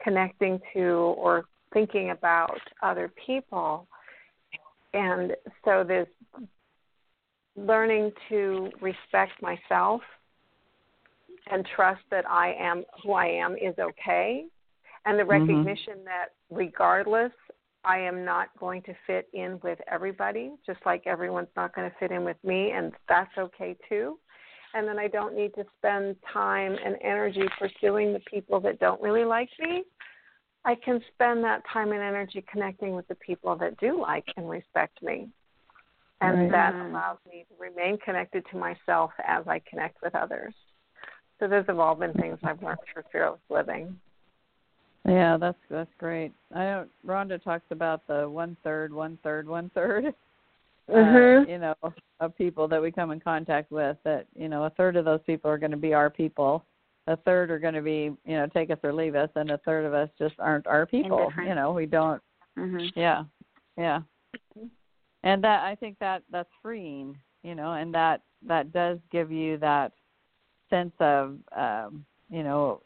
connecting 0.00 0.60
to 0.72 1.14
or 1.18 1.44
thinking 1.72 2.10
about 2.10 2.60
other 2.82 3.08
people. 3.08 3.88
And 4.94 5.34
so 5.64 5.82
there's 5.82 6.08
learning 7.56 8.12
to 8.28 8.70
respect 8.80 9.40
myself 9.42 10.02
and 11.50 11.66
trust 11.76 12.02
that 12.10 12.28
I 12.28 12.54
am 12.58 12.84
who 13.02 13.12
I 13.12 13.26
am 13.26 13.56
is 13.56 13.78
okay, 13.78 14.46
and 15.04 15.18
the 15.18 15.24
Mhm. 15.24 15.28
recognition 15.28 16.04
that 16.04 16.28
regardless, 16.50 17.32
I 17.84 17.98
am 17.98 18.24
not 18.24 18.56
going 18.58 18.82
to 18.82 18.94
fit 19.06 19.28
in 19.32 19.58
with 19.60 19.80
everybody, 19.90 20.52
just 20.64 20.84
like 20.86 21.06
everyone's 21.06 21.54
not 21.56 21.74
going 21.74 21.90
to 21.90 21.96
fit 21.98 22.12
in 22.12 22.24
with 22.24 22.42
me, 22.44 22.70
and 22.70 22.92
that's 23.08 23.36
okay 23.36 23.76
too. 23.88 24.18
And 24.74 24.86
then 24.86 24.98
I 24.98 25.08
don't 25.08 25.34
need 25.34 25.52
to 25.54 25.64
spend 25.78 26.16
time 26.32 26.76
and 26.82 26.96
energy 27.02 27.46
pursuing 27.58 28.12
the 28.12 28.20
people 28.20 28.60
that 28.60 28.78
don't 28.78 29.02
really 29.02 29.24
like 29.24 29.50
me. 29.58 29.84
I 30.64 30.76
can 30.76 31.02
spend 31.12 31.42
that 31.44 31.62
time 31.70 31.90
and 31.92 32.00
energy 32.00 32.44
connecting 32.50 32.94
with 32.94 33.06
the 33.08 33.16
people 33.16 33.56
that 33.56 33.76
do 33.78 34.00
like 34.00 34.24
and 34.36 34.48
respect 34.48 35.02
me. 35.02 35.28
And 36.20 36.36
Right. 36.36 36.50
that 36.52 36.74
Mhm. 36.74 36.90
allows 36.90 37.18
me 37.26 37.44
to 37.48 37.54
remain 37.58 37.98
connected 37.98 38.46
to 38.46 38.56
myself 38.56 39.12
as 39.26 39.46
I 39.48 39.58
connect 39.68 40.00
with 40.02 40.14
others. 40.14 40.54
So 41.42 41.48
those 41.48 41.64
have 41.66 41.80
all 41.80 41.96
been 41.96 42.12
things 42.12 42.38
I've 42.44 42.62
learned 42.62 42.78
through 42.92 43.02
fearless 43.10 43.40
living. 43.50 43.98
Yeah, 45.04 45.36
that's 45.36 45.58
that's 45.68 45.90
great. 45.98 46.32
I 46.54 46.58
know 46.60 46.86
Rhonda 47.04 47.42
talks 47.42 47.64
about 47.70 48.06
the 48.06 48.28
one 48.28 48.56
third, 48.62 48.92
one 48.92 49.18
third, 49.24 49.48
one 49.48 49.70
third. 49.74 50.14
Mhm. 50.90 51.44
Uh, 51.46 51.48
you 51.48 51.58
know, 51.58 51.74
of 52.18 52.36
people 52.36 52.66
that 52.66 52.82
we 52.82 52.90
come 52.90 53.12
in 53.12 53.20
contact 53.20 53.70
with. 53.70 53.96
That 54.02 54.26
you 54.34 54.48
know, 54.48 54.64
a 54.64 54.70
third 54.70 54.96
of 54.96 55.04
those 55.04 55.20
people 55.24 55.48
are 55.48 55.56
going 55.56 55.70
to 55.70 55.76
be 55.76 55.94
our 55.94 56.10
people. 56.10 56.64
A 57.06 57.16
third 57.16 57.52
are 57.52 57.60
going 57.60 57.74
to 57.74 57.82
be, 57.82 58.10
you 58.26 58.36
know, 58.36 58.48
take 58.48 58.68
us 58.68 58.78
or 58.82 58.92
leave 58.92 59.14
us, 59.14 59.30
and 59.36 59.52
a 59.52 59.58
third 59.58 59.84
of 59.84 59.94
us 59.94 60.10
just 60.18 60.34
aren't 60.40 60.66
our 60.66 60.84
people. 60.84 61.32
You 61.38 61.54
know, 61.54 61.72
we 61.72 61.86
don't. 61.86 62.20
Mhm. 62.58 62.90
Yeah, 62.96 63.22
yeah. 63.78 64.00
And 65.22 65.42
that 65.44 65.62
I 65.62 65.76
think 65.76 65.98
that 66.00 66.24
that's 66.32 66.50
freeing. 66.60 67.16
You 67.44 67.54
know, 67.54 67.74
and 67.74 67.94
that 67.94 68.22
that 68.42 68.72
does 68.72 68.98
give 69.12 69.30
you 69.30 69.58
that 69.58 69.92
sense 70.72 70.92
of, 71.00 71.36
um, 71.56 72.04
you 72.30 72.42
know, 72.42 72.80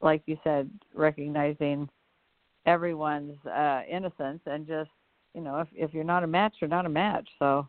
like 0.00 0.22
you 0.26 0.36
said, 0.42 0.70
recognizing 0.94 1.88
everyone's 2.66 3.38
uh 3.46 3.80
innocence 3.90 4.40
and 4.46 4.66
just 4.66 4.90
you 5.34 5.40
know 5.40 5.60
if 5.60 5.68
if 5.74 5.94
you're 5.94 6.04
not 6.04 6.22
a 6.22 6.26
match 6.26 6.54
you're 6.60 6.68
not 6.68 6.84
a 6.84 6.88
match 6.88 7.26
so 7.38 7.66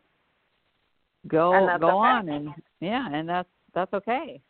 go 1.29 1.51
go 1.79 1.87
okay. 1.87 1.97
on 1.97 2.29
and 2.29 2.49
yeah 2.81 3.07
and 3.13 3.27
that's 3.27 3.47
that's 3.73 3.93
okay 3.93 4.41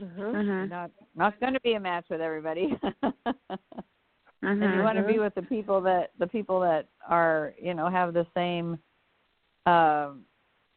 Mhm. 0.00 0.18
you're 0.18 0.42
Mhm. 0.42 0.68
not 0.68 0.90
not 1.14 1.38
going 1.38 1.52
to 1.52 1.60
be 1.60 1.74
a 1.74 1.80
match 1.80 2.06
with 2.10 2.20
everybody 2.20 2.76
and 3.02 3.14
you 4.42 4.58
Mhm. 4.60 4.82
want 4.82 4.98
to 4.98 5.04
be 5.04 5.20
with 5.20 5.34
the 5.36 5.42
people 5.42 5.80
that 5.80 6.10
the 6.18 6.26
people 6.26 6.58
that 6.60 6.88
are 7.08 7.54
you 7.60 7.74
know 7.74 7.88
have 7.88 8.12
the 8.12 8.26
same 8.34 8.76
um 9.66 10.24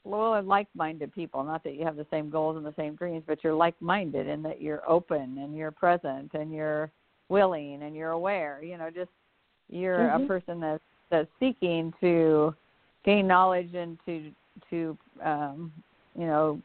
well 0.08 0.42
like-minded 0.42 1.14
people 1.14 1.44
not 1.44 1.64
that 1.64 1.76
you 1.76 1.84
have 1.84 1.96
the 1.96 2.06
same 2.10 2.30
goals 2.30 2.58
and 2.58 2.66
the 2.66 2.74
same 2.78 2.96
dreams 2.96 3.24
but 3.28 3.44
you're 3.44 3.54
like-minded 3.54 4.28
and 4.28 4.44
that 4.44 4.62
you're 4.62 4.88
open 4.90 5.38
and 5.40 5.56
you're 5.56 5.72
present 5.72 6.32
and 6.34 6.54
you're 6.54 6.92
willing 7.30 7.84
and 7.84 7.96
you're 7.96 8.12
aware 8.12 8.62
you 8.64 8.78
know 8.78 8.90
just 8.90 9.10
you're 9.70 10.08
Mhm. 10.10 10.24
a 10.24 10.28
person 10.28 10.60
that's 10.60 10.84
that's 11.10 11.30
seeking 11.40 11.94
to 12.00 12.56
gain 13.04 13.28
knowledge 13.28 13.74
and 13.76 13.98
to 14.06 14.32
to 14.70 14.98
um 15.24 15.72
you 16.16 16.26
know 16.26 16.62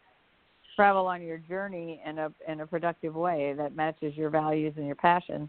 travel 0.77 1.07
on 1.07 1.21
your 1.21 1.39
journey 1.39 2.01
in 2.07 2.19
a 2.19 2.33
in 2.49 2.61
a 2.61 2.67
productive 2.67 3.15
way 3.15 3.55
that 3.57 3.77
matches 3.77 4.17
your 4.17 4.31
values 4.31 4.73
and 4.77 4.87
your 4.87 4.97
passions 4.97 5.49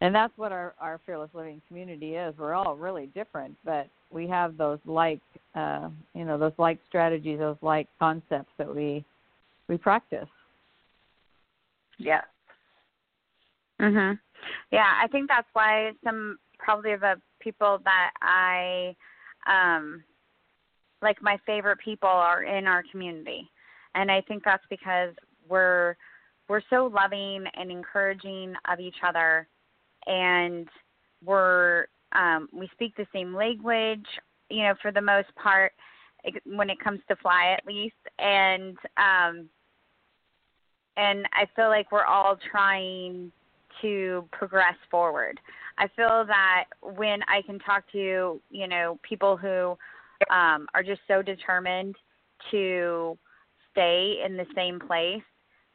and 0.00 0.14
that's 0.14 0.36
what 0.36 0.52
our 0.52 0.74
our 0.80 1.00
fearless 1.06 1.30
living 1.34 1.62
community 1.68 2.14
is. 2.14 2.34
We're 2.36 2.52
all 2.52 2.76
really 2.76 3.06
different, 3.14 3.56
but 3.64 3.88
we 4.10 4.26
have 4.28 4.56
those 4.56 4.78
like 4.84 5.20
uh, 5.54 5.88
you 6.14 6.24
know 6.24 6.38
those 6.38 6.52
like 6.58 6.78
strategies, 6.88 7.38
those 7.38 7.56
like 7.62 7.88
concepts 7.98 8.52
that 8.58 8.74
we 8.74 9.04
we 9.68 9.76
practice. 9.76 10.28
Yeah. 11.98 12.22
Mhm. 13.80 14.18
Yeah, 14.70 14.92
I 15.02 15.06
think 15.08 15.28
that's 15.28 15.48
why 15.52 15.92
some 16.02 16.38
probably 16.58 16.92
of 16.92 17.00
the 17.00 17.20
people 17.40 17.78
that 17.84 18.12
I 18.20 18.94
um 19.46 20.02
like 21.02 21.20
my 21.22 21.38
favorite 21.46 21.78
people 21.84 22.08
are 22.08 22.44
in 22.44 22.66
our 22.66 22.82
community. 22.90 23.50
And 23.94 24.10
I 24.10 24.22
think 24.22 24.42
that's 24.44 24.64
because 24.70 25.14
we're 25.48 25.96
we're 26.48 26.62
so 26.70 26.90
loving 26.92 27.44
and 27.54 27.70
encouraging 27.70 28.54
of 28.70 28.80
each 28.80 28.96
other 29.06 29.46
and 30.06 30.68
we're 31.24 31.86
um 32.12 32.48
we 32.52 32.68
speak 32.72 32.96
the 32.96 33.06
same 33.12 33.34
language, 33.34 34.06
you 34.50 34.62
know, 34.62 34.74
for 34.80 34.92
the 34.92 35.00
most 35.00 35.34
part 35.36 35.72
when 36.46 36.70
it 36.70 36.80
comes 36.80 37.00
to 37.06 37.16
fly 37.16 37.54
at 37.56 37.66
least 37.66 37.94
and 38.18 38.78
um 38.96 39.48
and 40.96 41.26
I 41.32 41.46
feel 41.56 41.68
like 41.68 41.90
we're 41.90 42.04
all 42.04 42.38
trying 42.50 43.32
to 43.82 44.28
progress 44.32 44.76
forward. 44.90 45.40
I 45.78 45.88
feel 45.96 46.24
that 46.26 46.64
when 46.80 47.20
I 47.26 47.42
can 47.42 47.58
talk 47.58 47.90
to, 47.92 48.40
you 48.50 48.68
know, 48.68 48.98
people 49.02 49.36
who 49.36 49.76
um, 50.30 50.68
are 50.74 50.84
just 50.84 51.00
so 51.08 51.20
determined 51.20 51.96
to 52.52 53.18
stay 53.72 54.22
in 54.24 54.36
the 54.36 54.46
same 54.54 54.78
place, 54.78 55.22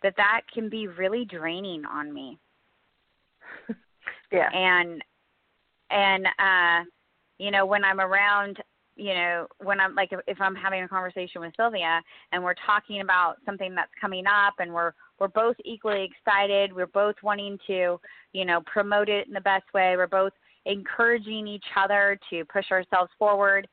that 0.02 0.14
that 0.16 0.42
can 0.54 0.70
be 0.70 0.88
really 0.88 1.26
draining 1.26 1.84
on 1.86 2.14
me. 2.14 2.40
yeah. 4.32 4.50
And 4.54 5.04
and 5.92 6.26
uh 6.26 6.86
you 7.40 7.52
know, 7.52 7.66
when 7.66 7.84
I'm 7.84 8.00
around 8.00 8.60
you 9.00 9.14
know, 9.14 9.48
when 9.64 9.80
I'm 9.80 9.96
like 9.96 10.10
if, 10.28 10.42
I'm 10.42 10.56
having 10.56 10.84
a 10.84 10.88
conversation 10.88 11.40
with 11.40 11.54
Sylvia 11.56 12.02
and 12.34 12.44
we're 12.44 12.56
talking 12.66 13.00
about 13.00 13.38
something 13.46 13.74
that's 13.74 13.92
coming 14.00 14.26
up 14.28 14.56
and 14.60 14.74
we're 14.74 14.92
we're 15.20 15.30
both 15.30 15.56
equally 15.64 16.04
excited. 16.04 16.74
We're 16.74 16.88
both 16.88 17.16
wanting 17.24 17.58
to, 17.68 18.00
you 18.34 18.46
know, 18.46 18.62
promote 18.66 19.08
it 19.08 19.28
in 19.28 19.34
the 19.34 19.42
best 19.42 19.66
way. 19.74 19.96
We're 19.96 20.08
both 20.08 20.34
encouraging 20.66 21.48
each 21.48 21.66
other 21.78 22.20
to 22.30 22.44
push 22.46 22.72
ourselves 22.72 23.10
forward, 23.18 23.68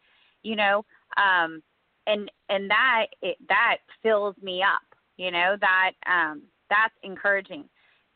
you 0.45 0.55
know, 0.55 0.85
um, 1.17 1.61
and 2.07 2.31
and 2.49 2.71
that 2.71 3.07
it, 3.21 3.37
that 3.49 3.79
fills 4.05 4.37
me 4.41 4.63
up, 4.63 4.97
you 5.17 5.33
know, 5.33 5.57
that 5.61 5.93
um, 6.07 6.43
that's 6.71 6.95
encouraging. 7.03 7.65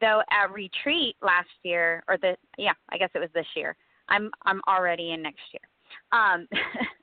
Though 0.00 0.22
at 0.30 0.52
retreat 0.52 1.16
last 1.20 1.50
year, 1.64 2.04
or 2.08 2.18
the 2.18 2.36
yeah, 2.56 2.72
I 2.90 2.98
guess 2.98 3.10
it 3.14 3.18
was 3.18 3.30
this 3.34 3.46
year. 3.56 3.76
I'm 4.10 4.30
I'm 4.44 4.60
already 4.68 5.12
in 5.12 5.22
next 5.22 5.40
year. 5.52 5.62
Um, 6.12 6.46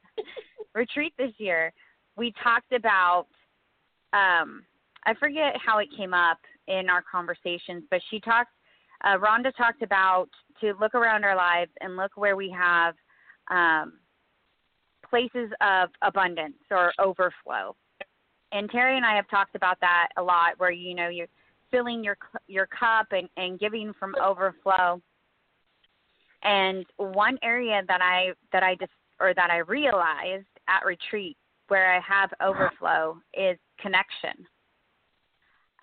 retreat 0.73 1.13
this 1.17 1.31
year, 1.37 1.73
we 2.15 2.33
talked 2.43 2.71
about 2.71 3.27
um, 4.13 4.63
I 5.05 5.13
forget 5.19 5.55
how 5.63 5.79
it 5.79 5.87
came 5.95 6.13
up 6.13 6.39
in 6.67 6.89
our 6.89 7.03
conversations, 7.09 7.83
but 7.89 8.01
she 8.09 8.19
talked. 8.19 8.51
Uh, 9.03 9.17
Rhonda 9.17 9.55
talked 9.55 9.83
about 9.83 10.27
to 10.59 10.73
look 10.81 10.95
around 10.95 11.23
our 11.23 11.35
lives 11.35 11.71
and 11.81 11.95
look 11.95 12.11
where 12.15 12.35
we 12.35 12.49
have 12.49 12.95
um, 13.51 13.93
places 15.07 15.51
of 15.61 15.89
abundance 16.01 16.55
or 16.71 16.91
overflow. 16.99 17.75
And 18.51 18.69
Terry 18.69 18.97
and 18.97 19.05
I 19.05 19.15
have 19.15 19.29
talked 19.29 19.55
about 19.55 19.79
that 19.81 20.07
a 20.17 20.23
lot, 20.23 20.53
where 20.57 20.71
you 20.71 20.95
know 20.95 21.09
you're 21.09 21.27
filling 21.71 22.03
your 22.03 22.17
your 22.47 22.67
cup 22.67 23.07
and, 23.11 23.29
and 23.37 23.59
giving 23.59 23.93
from 23.99 24.15
overflow. 24.23 25.01
And 26.43 26.85
one 26.97 27.37
area 27.41 27.81
that 27.87 28.01
I 28.01 28.33
that 28.51 28.63
I 28.63 28.75
just 28.75 28.91
or 29.19 29.33
that 29.33 29.49
I 29.49 29.57
realized 29.57 30.45
at 30.67 30.85
retreat 30.85 31.37
where 31.67 31.93
I 31.93 31.99
have 31.99 32.31
overflow 32.41 33.17
is 33.33 33.57
connection. 33.79 34.45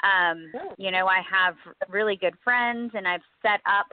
Um, 0.03 0.53
you 0.77 0.91
know, 0.91 1.07
I 1.07 1.21
have 1.31 1.57
really 1.89 2.17
good 2.17 2.35
friends, 2.43 2.93
and 2.95 3.09
I've 3.09 3.23
set 3.43 3.61
up, 3.67 3.87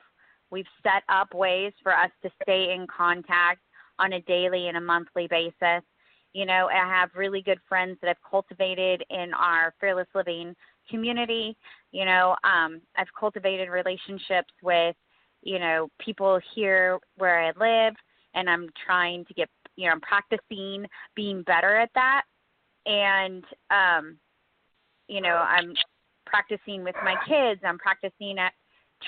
we've 0.50 0.66
set 0.84 1.04
up 1.10 1.34
ways 1.34 1.74
for 1.82 1.94
us 1.96 2.12
to 2.24 2.30
stay 2.44 2.74
in 2.74 2.86
contact 2.88 3.62
on 3.98 4.14
a 4.14 4.22
daily 4.22 4.68
and 4.68 4.78
a 4.78 4.82
monthly 4.82 5.28
basis. 5.28 5.84
You 6.34 6.46
know, 6.46 6.70
I 6.70 6.88
have 6.88 7.10
really 7.16 7.42
good 7.42 7.60
friends 7.68 7.98
that 8.02 8.10
I've 8.10 8.30
cultivated 8.30 9.04
in 9.10 9.34
our 9.34 9.74
Fearless 9.80 10.08
Living 10.14 10.56
community. 10.90 11.58
You 11.92 12.06
know, 12.06 12.36
um, 12.44 12.82
I've 12.98 13.14
cultivated 13.18 13.70
relationships 13.70 14.54
with, 14.62 14.96
you 15.42 15.60
know, 15.60 15.90
people 16.00 16.40
here 16.56 17.00
where 17.18 17.44
I 17.44 17.48
live, 17.58 17.96
and 18.34 18.50
I'm 18.50 18.70
trying 18.86 19.26
to 19.26 19.34
get, 19.34 19.50
you 19.76 19.86
know, 19.86 19.92
I'm 19.92 20.02
practicing 20.02 20.86
being 21.16 21.44
better 21.44 21.78
at 21.78 21.90
that. 21.96 22.24
And, 22.86 23.44
um, 23.70 24.18
you 25.08 25.22
know, 25.22 25.36
I'm 25.36 25.74
practicing 26.26 26.84
with 26.84 26.96
my 27.04 27.16
kids, 27.28 27.62
I'm 27.66 27.78
practicing 27.78 28.40
at 28.40 28.54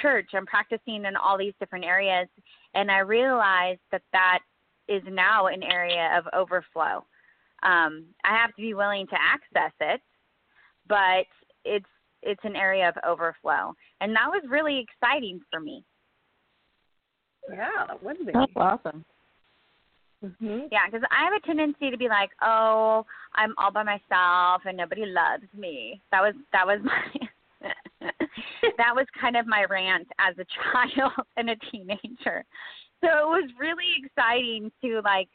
church, 0.02 0.30
I'm 0.34 0.46
practicing 0.46 1.06
in 1.06 1.16
all 1.16 1.38
these 1.38 1.54
different 1.60 1.86
areas. 1.86 2.28
And 2.74 2.92
I 2.92 3.00
realized 3.00 3.80
that 3.92 4.02
that 4.12 4.40
is 4.88 5.04
now 5.10 5.48
an 5.48 5.64
area 5.64 6.10
of 6.18 6.26
overflow. 6.34 7.06
Um, 7.64 8.06
I 8.26 8.36
have 8.36 8.54
to 8.56 8.62
be 8.62 8.74
willing 8.74 9.08
to 9.08 9.16
access 9.16 9.72
it, 9.80 10.02
but 10.88 11.26
it's 11.64 11.86
it's 12.22 12.44
an 12.44 12.56
area 12.56 12.88
of 12.88 12.96
overflow, 13.06 13.74
and 14.00 14.16
that 14.16 14.28
was 14.28 14.44
really 14.50 14.80
exciting 14.80 15.42
for 15.52 15.60
me. 15.60 15.84
Yeah, 17.50 17.86
that 17.88 18.04
would 18.04 18.26
be. 18.26 18.32
That's 18.34 18.52
awesome. 18.56 19.06
Mm-hmm. 20.24 20.68
Yeah, 20.72 20.86
because 20.86 21.06
I 21.12 21.26
have 21.26 21.34
a 21.34 21.46
tendency 21.46 21.92
to 21.92 21.98
be 21.98 22.08
like, 22.08 22.30
oh, 22.42 23.06
I'm 23.36 23.54
all 23.58 23.72
by 23.72 23.84
myself 23.84 24.62
and 24.66 24.78
nobody 24.78 25.06
loves 25.06 25.44
me. 25.58 26.02
That 26.12 26.22
was 26.22 26.34
that 26.54 26.66
was 26.66 26.80
my 26.84 28.10
that 28.78 28.96
was 28.96 29.06
kind 29.20 29.36
of 29.36 29.48
my 29.48 29.66
rant 29.70 30.08
as 30.20 30.36
a 30.38 30.46
child 30.96 31.12
and 31.38 31.50
a 31.50 31.56
teenager. 31.72 32.46
So 33.02 33.10
it 33.10 33.44
was 33.44 33.50
really 33.60 33.84
exciting 34.02 34.72
to 34.82 35.02
like 35.04 35.28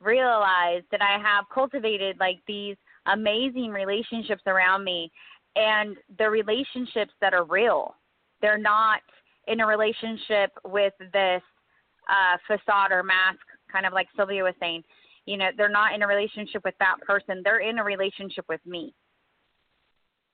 realize 0.00 0.82
that 0.92 1.02
I 1.02 1.18
have 1.20 1.46
cultivated 1.52 2.16
like 2.20 2.38
these 2.46 2.76
amazing 3.06 3.70
relationships 3.70 4.42
around 4.46 4.84
me 4.84 5.10
and 5.56 5.96
the 6.18 6.30
relationships 6.30 7.12
that 7.20 7.34
are 7.34 7.44
real. 7.44 7.94
They're 8.42 8.58
not 8.58 9.00
in 9.48 9.60
a 9.60 9.66
relationship 9.66 10.50
with 10.64 10.92
this 11.12 11.42
uh, 12.08 12.36
facade 12.46 12.92
or 12.92 13.02
mask 13.02 13.40
kind 13.70 13.86
of 13.86 13.92
like 13.92 14.08
Sylvia 14.16 14.42
was 14.42 14.54
saying, 14.60 14.82
you 15.26 15.36
know, 15.36 15.48
they're 15.56 15.68
not 15.68 15.94
in 15.94 16.02
a 16.02 16.06
relationship 16.06 16.62
with 16.64 16.74
that 16.78 16.96
person. 17.06 17.42
They're 17.44 17.58
in 17.58 17.78
a 17.78 17.84
relationship 17.84 18.44
with 18.48 18.64
me. 18.64 18.94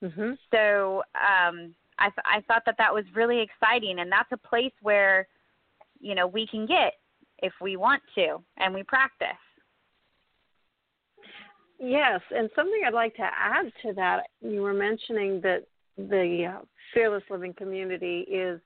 Mhm. 0.02 0.37
So 0.50 1.02
um, 1.14 1.74
I, 1.98 2.08
th- 2.08 2.26
I 2.26 2.40
thought 2.46 2.62
that 2.66 2.76
that 2.78 2.92
was 2.92 3.04
really 3.14 3.40
exciting, 3.40 4.00
and 4.00 4.11
that's 4.11 4.30
a 4.32 4.37
place 4.37 4.72
where, 4.82 5.28
you 6.00 6.14
know, 6.14 6.26
we 6.26 6.46
can 6.46 6.66
get 6.66 6.94
if 7.38 7.52
we 7.61 7.76
want 7.76 8.02
to, 8.16 8.42
and 8.58 8.74
we 8.74 8.82
practice. 8.82 9.28
Yes, 11.78 12.20
and 12.30 12.48
something 12.54 12.80
I'd 12.87 12.94
like 12.94 13.14
to 13.16 13.22
add 13.22 13.72
to 13.82 13.92
that, 13.94 14.24
you 14.40 14.62
were 14.62 14.74
mentioning 14.74 15.40
that 15.40 15.64
the 15.96 16.54
uh, 16.54 16.64
fearless 16.94 17.24
living 17.28 17.54
community 17.54 18.20
is 18.20 18.61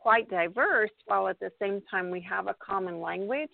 quite 0.00 0.28
diverse, 0.30 0.90
while 1.06 1.28
at 1.28 1.38
the 1.40 1.52
same 1.60 1.82
time 1.90 2.10
we 2.10 2.20
have 2.20 2.46
a 2.46 2.56
common 2.64 3.00
language 3.00 3.50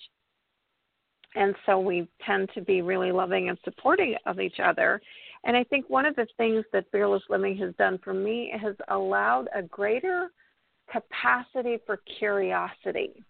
and 1.37 1.55
so 1.67 1.79
we 1.79 2.09
tend 2.25 2.49
to 2.55 2.63
be 2.63 2.83
really 2.83 3.13
loving 3.13 3.51
and 3.51 3.59
supporting 3.63 4.17
of 4.25 4.41
each 4.41 4.59
other. 4.63 5.01
And 5.45 5.57
I 5.57 5.65
think 5.65 5.89
one 5.89 6.07
of 6.07 6.17
the 6.17 6.27
things 6.39 6.65
that 6.73 6.87
Fearless 6.91 7.23
Living 7.29 7.57
has 7.59 7.75
done 7.79 7.99
for 8.03 8.15
me 8.15 8.53
has 8.61 8.75
allowed 8.89 9.49
a 9.55 9.63
greater 9.63 10.31
capacity 10.91 11.79
for 11.85 12.01
curiosity. 12.19 13.23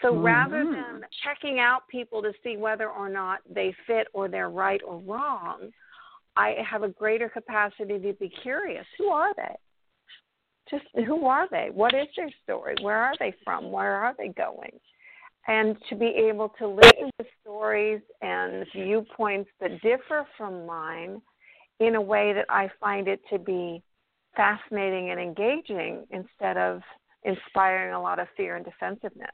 So 0.00 0.12
mm-hmm. 0.12 0.22
rather 0.22 0.64
than 0.64 1.02
checking 1.24 1.58
out 1.58 1.88
people 1.90 2.22
to 2.22 2.32
see 2.44 2.56
whether 2.56 2.88
or 2.88 3.08
not 3.08 3.40
they 3.52 3.74
fit 3.86 4.06
or 4.12 4.28
they're 4.28 4.50
right 4.50 4.80
or 4.86 4.98
wrong, 5.00 5.70
I 6.36 6.54
have 6.64 6.84
a 6.84 6.88
greater 6.88 7.28
capacity 7.28 7.98
to 7.98 8.12
be 8.12 8.32
curious. 8.42 8.86
Who 8.96 9.08
are 9.08 9.34
they? 9.34 9.56
Just 10.70 10.84
who 11.06 11.26
are 11.26 11.48
they? 11.50 11.70
What 11.72 11.94
is 11.94 12.06
their 12.16 12.30
story? 12.44 12.76
Where 12.82 12.98
are 12.98 13.14
they 13.18 13.34
from? 13.44 13.70
Where 13.70 13.94
are 13.94 14.14
they 14.18 14.28
going? 14.28 14.78
and 15.48 15.76
to 15.88 15.96
be 15.96 16.06
able 16.06 16.50
to 16.58 16.68
listen 16.68 17.10
to 17.18 17.26
stories 17.40 18.02
and 18.20 18.66
viewpoints 18.74 19.50
that 19.60 19.80
differ 19.80 20.26
from 20.36 20.66
mine 20.66 21.20
in 21.80 21.94
a 21.94 22.00
way 22.00 22.34
that 22.34 22.44
I 22.50 22.70
find 22.78 23.08
it 23.08 23.20
to 23.32 23.38
be 23.38 23.82
fascinating 24.36 25.10
and 25.10 25.18
engaging 25.18 26.04
instead 26.10 26.58
of 26.58 26.82
inspiring 27.24 27.94
a 27.94 28.00
lot 28.00 28.18
of 28.18 28.28
fear 28.36 28.56
and 28.56 28.64
defensiveness. 28.64 29.30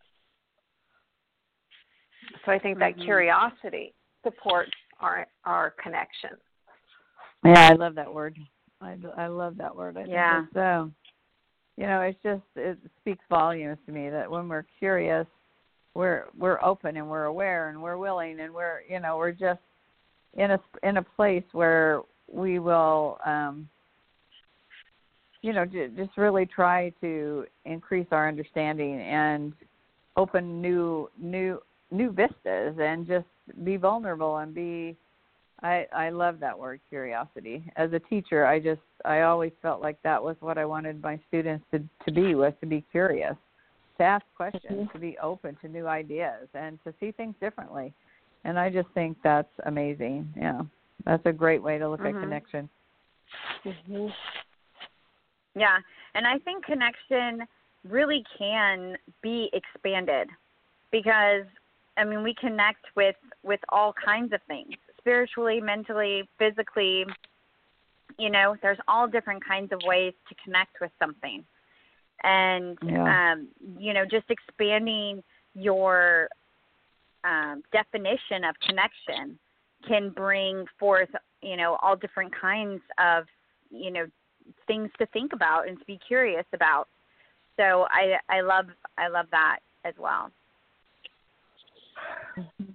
So 2.47 2.53
I 2.53 2.59
think 2.61 2.79
that 2.79 2.95
mm-hmm. 2.95 3.05
curiosity 3.05 3.93
supports 4.23 4.73
our 5.01 5.27
our 5.45 5.75
connection. 5.83 6.31
Yeah, 7.45 7.71
I 7.71 7.75
love 7.75 7.97
that 7.97 8.13
word. 8.13 8.39
I, 8.81 8.97
I 9.17 9.27
love 9.27 9.57
that 9.59 9.75
word. 9.75 9.99
I 9.99 10.05
yeah. 10.07 10.45
so. 10.55 10.91
You 11.77 11.87
know, 11.87 12.03
it's 12.03 12.19
just 12.23 12.43
it 12.57 12.79
speaks 13.01 13.25
volumes 13.29 13.79
to 13.87 13.93
me 13.93 14.11
that 14.11 14.31
when 14.31 14.49
we're 14.49 14.67
curious, 14.79 15.27
we're 15.95 16.25
we're 16.39 16.63
open 16.63 16.97
and 16.97 17.09
we're 17.09 17.25
aware 17.25 17.69
and 17.69 17.81
we're 17.81 17.97
willing 17.97 18.41
and 18.41 18.53
we're 18.53 18.81
you 18.89 19.01
know 19.01 19.17
we're 19.17 19.33
just 19.33 19.61
in 20.37 20.51
a 20.53 20.61
in 20.83 20.97
a 20.99 21.03
place 21.03 21.45
where 21.53 22.01
we 22.33 22.59
will 22.59 23.19
um 23.25 23.69
you 25.43 25.53
know 25.53 25.65
just 25.65 26.17
really 26.17 26.47
try 26.47 26.93
to 27.01 27.45
increase 27.65 28.07
our 28.11 28.29
understanding 28.29 29.01
and 29.01 29.53
open 30.17 30.61
new 30.61 31.09
new 31.19 31.61
new 31.91 32.11
vistas 32.11 32.77
and 32.81 33.07
just 33.07 33.27
be 33.63 33.77
vulnerable 33.77 34.39
and 34.39 34.55
be 34.55 34.97
I 35.65 35.87
I 35.93 36.11
love 36.11 36.39
that 36.41 36.57
word 36.57 36.81
curiosity. 36.89 37.65
As 37.77 37.93
a 37.93 37.99
teacher, 37.99 38.45
I 38.45 38.61
just 38.61 38.83
I 39.05 39.23
always 39.23 39.53
felt 39.63 39.81
like 39.81 39.97
that 40.03 40.23
was 40.23 40.37
what 40.41 40.59
I 40.59 40.67
wanted 40.67 41.03
my 41.03 41.19
students 41.27 41.65
to 41.73 41.83
to 42.05 42.13
be 42.13 42.35
was 42.35 42.53
to 42.61 42.67
be 42.67 42.85
curious, 42.93 43.35
to 43.97 44.05
ask 44.05 44.25
questions, 44.37 44.65
mm-hmm. 44.71 44.93
to 44.93 44.99
be 44.99 45.17
open 45.23 45.57
to 45.63 45.69
new 45.69 45.87
ideas 45.87 46.49
and 46.55 46.79
to 46.85 46.93
see 47.01 47.13
things 47.13 47.35
differently. 47.41 47.95
And 48.45 48.59
I 48.59 48.69
just 48.69 48.89
think 48.93 49.17
that's 49.25 49.53
amazing. 49.65 50.33
Yeah. 50.37 50.61
That's 51.07 51.25
a 51.25 51.33
great 51.33 51.63
way 51.63 51.79
to 51.79 51.89
look 51.89 52.01
mm-hmm. 52.01 52.19
at 52.19 52.23
connection. 52.23 52.69
Mm-hmm. 53.65 54.07
Yeah, 55.57 55.79
and 56.15 56.27
I 56.27 56.39
think 56.39 56.65
connection 56.65 57.47
really 57.89 58.23
can 58.39 58.97
be 59.23 59.51
expanded 59.55 60.29
because 60.93 61.45
I 61.97 62.05
mean 62.05 62.23
we 62.23 62.35
connect 62.35 62.85
with 62.97 63.17
with 63.43 63.61
all 63.71 63.95
kinds 64.05 64.35
of 64.35 64.41
things 64.47 64.75
spiritually, 65.05 65.61
mentally, 65.61 66.29
physically. 66.39 67.05
You 68.19 68.31
know, 68.31 68.57
there's 68.63 68.79
all 68.89 69.07
different 69.07 69.45
kinds 69.45 69.73
of 69.73 69.81
ways 69.85 70.15
to 70.29 70.35
connect 70.43 70.81
with 70.81 70.91
something. 70.99 71.45
And 72.23 72.79
yeah. 72.83 73.33
um, 73.33 73.49
you 73.79 73.93
know, 73.93 74.05
just 74.05 74.25
expanding 74.31 75.23
your 75.55 76.29
um, 77.25 77.63
definition 77.73 78.45
of 78.49 78.55
connection 78.67 79.39
can 79.87 80.11
bring 80.11 80.65
forth, 80.79 81.11
you 81.43 81.57
know, 81.57 81.77
all 81.83 81.97
different 81.97 82.33
kinds 82.41 82.81
of, 82.99 83.25
you 83.71 83.91
know, 83.91 84.07
things 84.67 84.91
to 84.99 85.07
think 85.07 85.33
about 85.33 85.69
and 85.69 85.79
to 85.79 85.85
be 85.85 85.99
curious 86.07 86.47
about. 86.55 86.89
So 87.57 87.87
I 87.91 88.17
I 88.29 88.41
love 88.41 88.67
I 88.97 89.09
love 89.09 89.27
that 89.31 89.59
as 89.85 89.95
well. 89.99 90.31
Mm-hmm. 92.39 92.73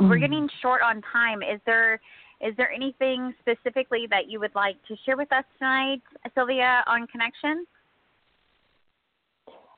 We're 0.00 0.18
getting 0.18 0.48
short 0.60 0.82
on 0.82 1.02
time. 1.12 1.42
Is 1.42 1.60
there 1.64 2.00
is 2.40 2.54
there 2.56 2.70
anything 2.70 3.32
specifically 3.40 4.06
that 4.10 4.28
you 4.28 4.38
would 4.40 4.54
like 4.54 4.76
to 4.88 4.96
share 5.06 5.16
with 5.16 5.32
us 5.32 5.44
tonight, 5.58 6.02
Sylvia, 6.34 6.84
on 6.86 7.06
connection? 7.06 7.66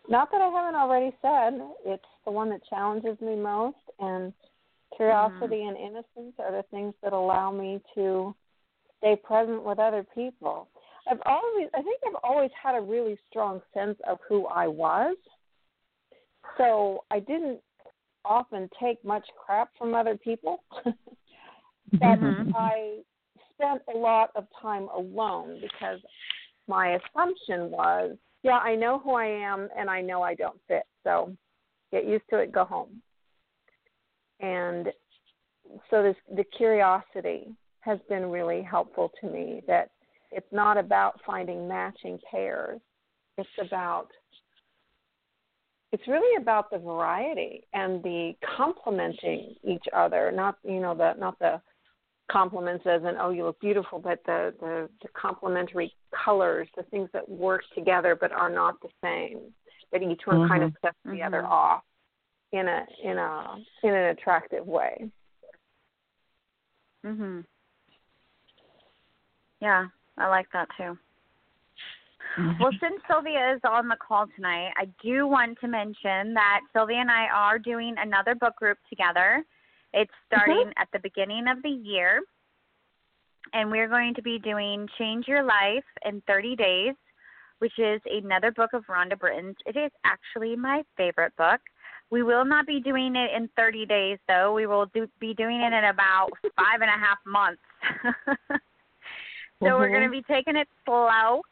Not 0.08 0.30
that 0.32 0.40
I 0.40 0.48
haven't 0.48 0.74
already 0.74 1.14
said. 1.22 1.60
It's 1.84 2.04
the 2.24 2.32
one 2.32 2.48
that 2.50 2.60
challenges 2.68 3.20
me 3.20 3.36
most, 3.36 3.76
and 4.00 4.32
curiosity 4.96 5.56
mm. 5.56 5.68
and 5.68 5.76
innocence 5.76 6.34
are 6.38 6.50
the 6.50 6.64
things 6.70 6.94
that 7.02 7.12
allow 7.12 7.52
me 7.52 7.80
to 7.94 8.34
stay 8.98 9.16
present 9.16 9.62
with 9.62 9.78
other 9.78 10.04
people. 10.14 10.66
I've 11.08 11.20
always, 11.26 11.68
I 11.74 11.82
think 11.82 12.00
I've 12.06 12.20
always 12.24 12.50
had 12.60 12.74
a 12.74 12.80
really 12.80 13.18
strong 13.30 13.60
sense 13.72 13.96
of 14.08 14.18
who 14.28 14.46
I 14.46 14.66
was. 14.66 15.16
So 16.56 17.04
I 17.10 17.20
didn't 17.20 17.60
often 18.28 18.68
take 18.80 19.02
much 19.04 19.26
crap 19.44 19.70
from 19.78 19.94
other 19.94 20.16
people. 20.16 20.62
but 20.84 20.94
mm-hmm. 22.00 22.54
I 22.54 22.98
spent 23.54 23.82
a 23.92 23.96
lot 23.96 24.30
of 24.36 24.46
time 24.60 24.88
alone 24.94 25.60
because 25.60 26.00
my 26.68 26.98
assumption 26.98 27.70
was, 27.70 28.16
yeah, 28.42 28.58
I 28.58 28.74
know 28.76 28.98
who 28.98 29.12
I 29.12 29.26
am 29.26 29.68
and 29.76 29.90
I 29.90 30.00
know 30.00 30.22
I 30.22 30.34
don't 30.34 30.60
fit. 30.68 30.84
So 31.04 31.34
get 31.90 32.06
used 32.06 32.24
to 32.30 32.38
it, 32.38 32.52
go 32.52 32.64
home. 32.64 33.02
And 34.40 34.88
so 35.90 36.02
this 36.02 36.16
the 36.34 36.44
curiosity 36.44 37.48
has 37.80 37.98
been 38.08 38.26
really 38.26 38.62
helpful 38.62 39.10
to 39.20 39.28
me 39.28 39.62
that 39.66 39.90
it's 40.30 40.52
not 40.52 40.76
about 40.76 41.20
finding 41.26 41.66
matching 41.66 42.18
pairs. 42.30 42.80
It's 43.38 43.48
about 43.60 44.08
it's 45.92 46.06
really 46.06 46.40
about 46.40 46.70
the 46.70 46.78
variety 46.78 47.64
and 47.72 48.02
the 48.02 48.34
complementing 48.56 49.54
each 49.64 49.84
other, 49.94 50.30
not 50.30 50.56
you 50.64 50.80
know 50.80 50.94
the 50.94 51.14
not 51.18 51.38
the 51.38 51.60
compliments 52.30 52.84
as 52.86 53.02
in 53.02 53.14
oh 53.18 53.30
you 53.30 53.44
look 53.44 53.60
beautiful, 53.60 53.98
but 53.98 54.20
the 54.26 54.54
the, 54.60 54.88
the 55.02 55.08
complementary 55.14 55.94
colors, 56.24 56.68
the 56.76 56.82
things 56.84 57.08
that 57.12 57.28
work 57.28 57.62
together 57.74 58.16
but 58.18 58.32
are 58.32 58.50
not 58.50 58.74
the 58.82 58.88
same. 59.02 59.40
That 59.92 60.02
each 60.02 60.20
one 60.26 60.40
mm-hmm. 60.40 60.52
kind 60.52 60.64
of 60.64 60.72
sets 60.82 60.96
the 61.04 61.12
mm-hmm. 61.12 61.26
other 61.26 61.46
off 61.46 61.82
in 62.52 62.68
a 62.68 62.84
in 63.02 63.16
a 63.16 63.56
in 63.82 63.94
an 63.94 64.04
attractive 64.10 64.66
way. 64.66 65.10
Mhm. 67.04 67.44
Yeah, 69.60 69.86
I 70.18 70.28
like 70.28 70.46
that 70.52 70.68
too. 70.76 70.98
Mm-hmm. 72.36 72.62
Well, 72.62 72.72
since 72.80 73.00
Sylvia 73.10 73.54
is 73.54 73.60
on 73.64 73.88
the 73.88 73.96
call 73.96 74.26
tonight, 74.36 74.70
I 74.76 74.86
do 75.02 75.26
want 75.26 75.58
to 75.60 75.68
mention 75.68 76.34
that 76.34 76.60
Sylvia 76.72 76.98
and 76.98 77.10
I 77.10 77.26
are 77.34 77.58
doing 77.58 77.94
another 77.98 78.34
book 78.34 78.56
group 78.56 78.78
together. 78.88 79.44
It's 79.92 80.12
starting 80.26 80.66
mm-hmm. 80.68 80.82
at 80.82 80.88
the 80.92 80.98
beginning 81.00 81.46
of 81.48 81.62
the 81.62 81.70
year, 81.70 82.20
and 83.54 83.70
we're 83.70 83.88
going 83.88 84.14
to 84.14 84.22
be 84.22 84.38
doing 84.38 84.86
Change 84.98 85.26
Your 85.26 85.42
Life 85.42 85.84
in 86.04 86.22
30 86.26 86.56
Days, 86.56 86.94
which 87.60 87.78
is 87.78 88.00
another 88.06 88.52
book 88.52 88.70
of 88.74 88.84
Rhonda 88.86 89.18
Britten's. 89.18 89.56
It 89.66 89.76
is 89.76 89.90
actually 90.04 90.54
my 90.54 90.82
favorite 90.96 91.34
book. 91.36 91.60
We 92.10 92.22
will 92.22 92.44
not 92.44 92.66
be 92.66 92.80
doing 92.80 93.16
it 93.16 93.30
in 93.36 93.48
30 93.56 93.86
days, 93.86 94.18
though. 94.28 94.54
We 94.54 94.66
will 94.66 94.86
do, 94.94 95.08
be 95.20 95.34
doing 95.34 95.60
it 95.60 95.72
in 95.72 95.84
about 95.84 96.30
five 96.56 96.80
and 96.80 96.90
a 96.90 96.98
half 96.98 97.18
months. 97.26 97.60
so 98.48 99.64
mm-hmm. 99.64 99.74
we're 99.74 99.90
going 99.90 100.04
to 100.04 100.10
be 100.10 100.22
taking 100.22 100.56
it 100.56 100.68
slow 100.84 101.42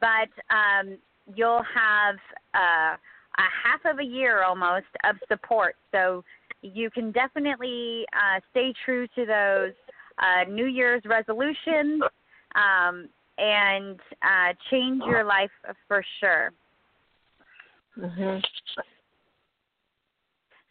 but 0.00 0.28
um, 0.54 0.98
you'll 1.34 1.64
have 1.74 2.16
uh, 2.54 2.96
a 3.38 3.48
half 3.64 3.84
of 3.84 3.98
a 3.98 4.04
year 4.04 4.42
almost 4.42 4.86
of 5.04 5.16
support. 5.28 5.76
So 5.92 6.24
you 6.62 6.90
can 6.90 7.12
definitely 7.12 8.04
uh, 8.12 8.40
stay 8.50 8.72
true 8.84 9.06
to 9.14 9.26
those 9.26 9.72
uh, 10.18 10.50
New 10.50 10.66
Year's 10.66 11.02
resolutions 11.04 12.02
um, 12.54 13.08
and 13.38 14.00
uh, 14.22 14.52
change 14.70 15.02
your 15.06 15.24
life 15.24 15.50
for 15.86 16.02
sure. 16.20 16.52
Mm-hmm. 17.98 18.38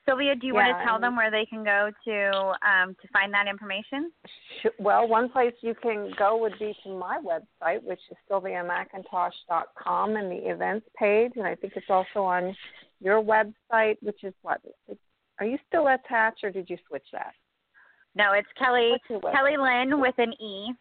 Sylvia, 0.05 0.35
do 0.35 0.45
you 0.45 0.53
yeah, 0.53 0.67
want 0.67 0.79
to 0.79 0.85
tell 0.85 0.99
them 0.99 1.15
where 1.15 1.31
they 1.31 1.45
can 1.45 1.63
go 1.63 1.89
to 2.05 2.29
um, 2.67 2.95
to 3.01 3.07
find 3.11 3.33
that 3.33 3.47
information? 3.47 4.11
Well, 4.77 5.07
one 5.07 5.29
place 5.29 5.53
you 5.61 5.73
can 5.81 6.13
go 6.17 6.37
would 6.37 6.57
be 6.59 6.75
to 6.83 6.89
my 6.89 7.19
website, 7.23 7.83
which 7.83 7.99
is 8.11 8.17
sylviamcintosh.com, 8.29 10.15
and 10.15 10.31
the 10.31 10.49
events 10.49 10.85
page, 10.97 11.31
and 11.35 11.45
I 11.45 11.55
think 11.55 11.73
it's 11.75 11.89
also 11.89 12.19
on 12.19 12.55
your 13.01 13.21
website, 13.21 13.97
which 14.01 14.23
is 14.23 14.33
what? 14.43 14.61
Are 15.39 15.45
you 15.45 15.57
still 15.67 15.87
at 15.87 16.01
Hatch, 16.07 16.39
or 16.43 16.51
did 16.51 16.69
you 16.69 16.77
switch 16.87 17.05
that? 17.11 17.33
No, 18.15 18.31
it's 18.33 18.47
Kelly 18.57 18.91
Kelly 19.07 19.57
Lynn 19.57 19.99
with 19.99 20.15
an 20.19 20.33
E, 20.39 20.71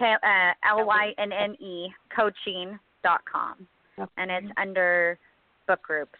uh, 0.00 0.52
L 0.68 0.86
Y 0.86 1.12
N 1.18 1.30
N 1.32 1.54
E 1.60 1.88
coaching 2.14 2.78
dot 3.04 3.20
com, 3.30 3.66
okay. 3.98 4.10
and 4.16 4.30
it's 4.30 4.52
under 4.56 5.18
book 5.66 5.82
groups. 5.82 6.18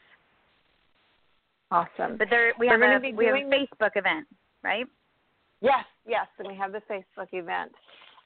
Awesome. 1.71 2.17
But 2.17 2.29
there 2.31 2.53
we 2.59 2.69
have 2.69 2.81
a 2.81 3.13
we 3.15 3.27
have 3.27 3.37
a 3.37 3.41
Facebook 3.41 3.97
event, 3.97 4.27
right? 4.63 4.87
Yes, 5.61 5.85
yes, 6.07 6.27
and 6.39 6.49
we 6.49 6.55
have 6.57 6.73
the 6.73 6.83
Facebook 6.91 7.29
event. 7.33 7.73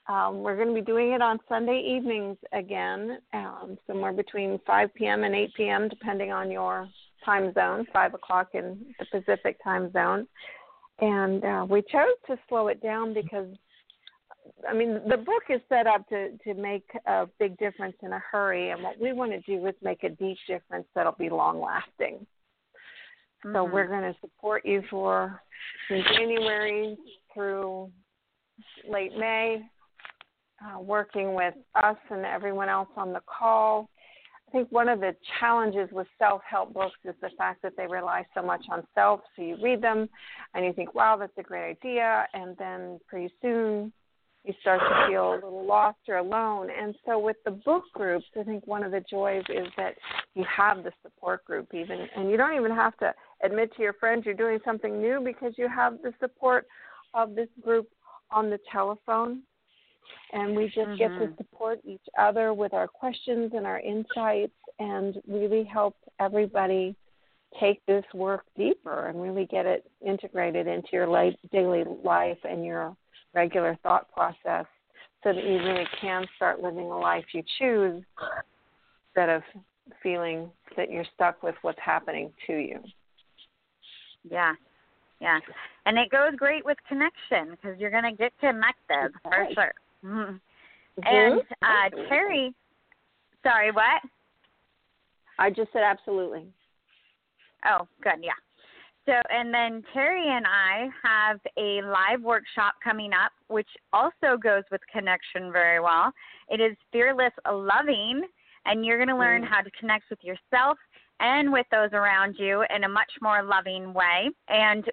Um, 0.07 0.41
we're 0.41 0.55
going 0.55 0.67
to 0.67 0.73
be 0.73 0.81
doing 0.81 1.11
it 1.11 1.21
on 1.21 1.39
Sunday 1.47 1.79
evenings 1.79 2.37
again, 2.53 3.19
um, 3.33 3.77
somewhere 3.87 4.11
between 4.11 4.59
5 4.65 4.93
p.m. 4.95 5.23
and 5.23 5.35
8 5.35 5.53
p.m., 5.55 5.87
depending 5.89 6.31
on 6.31 6.49
your 6.49 6.89
time 7.23 7.53
zone, 7.53 7.85
5 7.93 8.15
o'clock 8.15 8.49
in 8.53 8.93
the 8.99 9.05
Pacific 9.05 9.63
time 9.63 9.91
zone. 9.93 10.27
And 10.99 11.43
uh, 11.43 11.65
we 11.69 11.81
chose 11.83 12.15
to 12.27 12.37
slow 12.49 12.67
it 12.67 12.81
down 12.81 13.13
because, 13.13 13.47
I 14.67 14.73
mean, 14.73 14.99
the 15.07 15.17
book 15.17 15.43
is 15.49 15.61
set 15.69 15.87
up 15.87 16.07
to, 16.09 16.37
to 16.39 16.53
make 16.55 16.89
a 17.05 17.27
big 17.39 17.57
difference 17.57 17.95
in 18.01 18.11
a 18.11 18.19
hurry, 18.19 18.71
and 18.71 18.83
what 18.83 18.99
we 18.99 19.13
want 19.13 19.31
to 19.31 19.39
do 19.41 19.65
is 19.67 19.75
make 19.81 20.03
a 20.03 20.09
deep 20.09 20.37
difference 20.47 20.87
that'll 20.95 21.13
be 21.13 21.29
long 21.29 21.61
lasting. 21.61 22.25
Mm-hmm. 23.45 23.55
So 23.55 23.63
we're 23.63 23.87
going 23.87 24.13
to 24.13 24.15
support 24.21 24.65
you 24.65 24.83
for 24.89 25.41
from 25.87 26.03
January 26.13 26.97
through 27.33 27.89
late 28.89 29.17
May, 29.17 29.61
uh, 30.63 30.79
working 30.79 31.33
with 31.33 31.55
us 31.75 31.97
and 32.09 32.25
everyone 32.25 32.69
else 32.69 32.89
on 32.95 33.13
the 33.13 33.21
call. 33.25 33.89
I 34.47 34.51
think 34.51 34.71
one 34.71 34.89
of 34.89 34.99
the 34.99 35.15
challenges 35.39 35.89
with 35.91 36.07
self 36.19 36.41
help 36.47 36.73
books 36.73 36.97
is 37.05 37.15
the 37.21 37.29
fact 37.37 37.61
that 37.63 37.73
they 37.77 37.87
rely 37.87 38.25
so 38.35 38.41
much 38.41 38.65
on 38.69 38.83
self. 38.93 39.21
So 39.35 39.43
you 39.43 39.57
read 39.63 39.81
them 39.81 40.09
and 40.53 40.65
you 40.65 40.73
think, 40.73 40.93
wow, 40.93 41.15
that's 41.17 41.31
a 41.37 41.43
great 41.43 41.77
idea. 41.81 42.27
And 42.33 42.57
then 42.57 42.99
pretty 43.07 43.33
soon 43.41 43.93
you 44.43 44.53
start 44.59 44.81
to 44.81 45.07
feel 45.07 45.33
a 45.33 45.35
little 45.35 45.65
lost 45.65 45.99
or 46.09 46.17
alone. 46.17 46.69
And 46.69 46.95
so 47.05 47.17
with 47.17 47.37
the 47.45 47.51
book 47.51 47.83
groups, 47.93 48.25
I 48.37 48.43
think 48.43 48.65
one 48.67 48.83
of 48.83 48.91
the 48.91 49.03
joys 49.09 49.43
is 49.49 49.67
that 49.77 49.95
you 50.35 50.43
have 50.45 50.83
the 50.83 50.91
support 51.03 51.45
group 51.45 51.67
even 51.73 52.07
and 52.15 52.29
you 52.29 52.37
don't 52.37 52.55
even 52.55 52.71
have 52.71 52.97
to 52.97 53.13
admit 53.43 53.73
to 53.75 53.81
your 53.81 53.93
friends 53.93 54.25
you're 54.25 54.35
doing 54.35 54.59
something 54.63 55.01
new 55.01 55.21
because 55.23 55.53
you 55.57 55.67
have 55.67 56.01
the 56.03 56.13
support 56.19 56.67
of 57.13 57.35
this 57.35 57.49
group 57.63 57.87
on 58.31 58.49
the 58.49 58.59
telephone. 58.71 59.41
And 60.33 60.55
we 60.55 60.65
just 60.65 60.79
mm-hmm. 60.79 60.97
get 60.97 61.07
to 61.09 61.25
mm-hmm. 61.25 61.35
support 61.37 61.79
each 61.85 62.05
other 62.17 62.53
with 62.53 62.73
our 62.73 62.87
questions 62.87 63.51
and 63.55 63.65
our 63.65 63.79
insights 63.79 64.53
and 64.79 65.21
really 65.27 65.63
help 65.63 65.95
everybody 66.19 66.95
take 67.59 67.85
this 67.85 68.05
work 68.13 68.45
deeper 68.57 69.07
and 69.07 69.21
really 69.21 69.45
get 69.45 69.65
it 69.65 69.89
integrated 70.05 70.67
into 70.67 70.89
your 70.93 71.07
life, 71.07 71.35
daily 71.51 71.83
life 72.03 72.37
and 72.43 72.65
your 72.65 72.95
regular 73.33 73.77
thought 73.83 74.11
process 74.11 74.65
so 75.23 75.33
that 75.33 75.43
you 75.43 75.57
really 75.57 75.87
can 75.99 76.25
start 76.35 76.61
living 76.61 76.85
a 76.85 76.97
life 76.97 77.25
you 77.33 77.43
choose 77.59 78.03
instead 79.09 79.29
of 79.29 79.41
feeling 80.01 80.49
that 80.77 80.89
you're 80.89 81.05
stuck 81.13 81.43
with 81.43 81.55
what's 81.61 81.79
happening 81.83 82.31
to 82.47 82.53
you. 82.53 82.79
Yeah. 84.29 84.53
Yeah. 85.19 85.39
And 85.85 85.97
it 85.97 86.09
goes 86.09 86.35
great 86.35 86.65
with 86.65 86.77
connection 86.87 87.51
because 87.51 87.79
you're 87.79 87.91
going 87.91 88.03
to 88.03 88.11
get 88.11 88.33
connected 88.39 89.11
for 89.23 89.47
sure. 89.53 89.73
Mm-hmm. 90.03 90.35
Mm-hmm. 90.99 91.05
And 91.05 91.41
uh, 91.61 92.07
Terry, 92.09 92.53
sorry, 93.43 93.71
what? 93.71 94.01
I 95.39 95.49
just 95.49 95.71
said 95.73 95.83
absolutely. 95.83 96.45
Oh, 97.65 97.87
good. 98.03 98.21
Yeah. 98.21 98.31
So, 99.05 99.13
and 99.29 99.51
then 99.51 99.83
Terry 99.93 100.27
and 100.27 100.45
I 100.45 100.87
have 101.03 101.39
a 101.57 101.81
live 101.81 102.21
workshop 102.21 102.75
coming 102.83 103.11
up, 103.13 103.31
which 103.47 103.67
also 103.93 104.37
goes 104.41 104.63
with 104.71 104.81
connection 104.91 105.51
very 105.51 105.79
well. 105.79 106.11
It 106.49 106.61
is 106.61 106.77
Fearless 106.91 107.33
Loving, 107.51 108.21
and 108.65 108.85
you're 108.85 108.97
going 108.97 109.09
to 109.09 109.17
learn 109.17 109.41
mm. 109.41 109.49
how 109.49 109.61
to 109.61 109.71
connect 109.71 110.05
with 110.11 110.19
yourself 110.23 110.77
and 111.21 111.51
with 111.51 111.65
those 111.71 111.89
around 111.93 112.35
you 112.37 112.63
in 112.75 112.83
a 112.83 112.89
much 112.89 113.11
more 113.21 113.43
loving 113.43 113.93
way. 113.93 114.29
And 114.49 114.83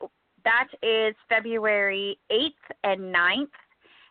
that 0.44 0.68
is 0.82 1.14
February 1.28 2.18
8th 2.30 2.50
and 2.84 3.14
9th. 3.14 3.48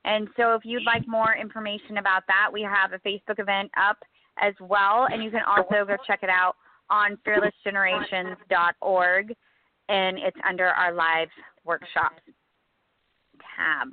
And 0.04 0.28
so, 0.38 0.56
if 0.56 0.64
you'd 0.64 0.86
like 0.86 1.08
more 1.08 1.36
information 1.36 1.98
about 1.98 2.24
that, 2.28 2.50
we 2.52 2.62
have 2.62 2.94
a 2.94 3.00
Facebook 3.00 3.40
event 3.40 3.72
up 3.78 3.98
as 4.40 4.54
well, 4.62 5.08
and 5.12 5.24
you 5.24 5.32
can 5.32 5.42
also 5.46 5.86
go 5.86 5.98
check 6.06 6.20
it 6.24 6.30
out 6.30 6.56
on 6.90 7.18
fearlessgenerations.org 7.28 9.36
and 9.90 10.18
it's 10.18 10.38
under 10.48 10.68
our 10.68 10.94
live 10.94 11.30
workshops 11.66 12.22
tab. 13.56 13.90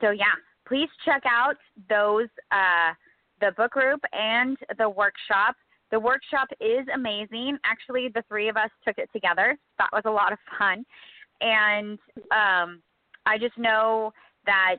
So 0.00 0.10
yeah, 0.10 0.34
please 0.66 0.88
check 1.04 1.22
out 1.26 1.56
those 1.88 2.28
uh, 2.52 2.92
the 3.40 3.52
book 3.56 3.72
group 3.72 4.00
and 4.12 4.56
the 4.78 4.88
workshop. 4.88 5.56
The 5.90 6.00
workshop 6.00 6.48
is 6.60 6.86
amazing. 6.94 7.58
Actually, 7.64 8.08
the 8.14 8.22
three 8.28 8.48
of 8.48 8.56
us 8.56 8.70
took 8.86 8.98
it 8.98 9.08
together. 9.12 9.56
That 9.78 9.88
was 9.92 10.02
a 10.04 10.10
lot 10.10 10.32
of 10.32 10.38
fun, 10.58 10.84
and 11.40 11.98
um, 12.30 12.82
I 13.26 13.38
just 13.38 13.56
know 13.56 14.12
that 14.46 14.76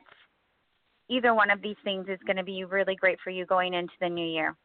either 1.08 1.34
one 1.34 1.50
of 1.50 1.60
these 1.60 1.76
things 1.82 2.06
is 2.08 2.18
going 2.26 2.36
to 2.36 2.44
be 2.44 2.64
really 2.64 2.94
great 2.94 3.18
for 3.22 3.30
you 3.30 3.44
going 3.44 3.74
into 3.74 3.92
the 4.00 4.08
new 4.08 4.26
year. 4.26 4.56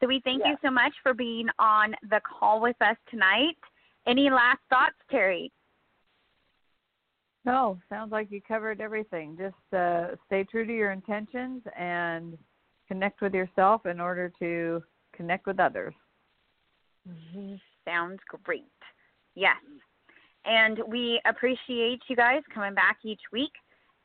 So 0.00 0.06
we 0.06 0.20
thank 0.24 0.42
you 0.44 0.56
so 0.62 0.70
much 0.70 0.92
for 1.02 1.14
being 1.14 1.46
on 1.58 1.94
the 2.10 2.20
call 2.20 2.60
with 2.60 2.76
us 2.82 2.96
tonight. 3.10 3.56
Any 4.06 4.28
last 4.28 4.58
thoughts, 4.68 4.96
Terry? 5.10 5.50
No, 7.44 7.78
sounds 7.88 8.12
like 8.12 8.30
you 8.30 8.42
covered 8.46 8.80
everything. 8.80 9.38
Just 9.38 9.74
uh, 9.74 10.16
stay 10.26 10.44
true 10.44 10.66
to 10.66 10.72
your 10.72 10.90
intentions 10.90 11.62
and 11.78 12.36
connect 12.88 13.22
with 13.22 13.32
yourself 13.32 13.86
in 13.86 14.00
order 14.00 14.30
to 14.40 14.82
connect 15.16 15.46
with 15.46 15.60
others. 15.60 15.94
Mm-hmm. 17.08 17.54
Sounds 17.86 18.20
great. 18.44 18.64
Yes. 19.34 19.56
And 20.44 20.80
we 20.88 21.20
appreciate 21.26 22.00
you 22.08 22.16
guys 22.16 22.42
coming 22.54 22.74
back 22.74 22.98
each 23.04 23.20
week 23.32 23.52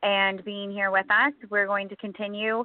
and 0.03 0.43
being 0.43 0.71
here 0.71 0.91
with 0.91 1.05
us. 1.11 1.33
We're 1.49 1.67
going 1.67 1.89
to 1.89 1.95
continue 1.97 2.63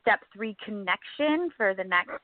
step 0.00 0.20
three 0.34 0.56
connection 0.64 1.50
for 1.56 1.74
the 1.74 1.84
next 1.84 2.20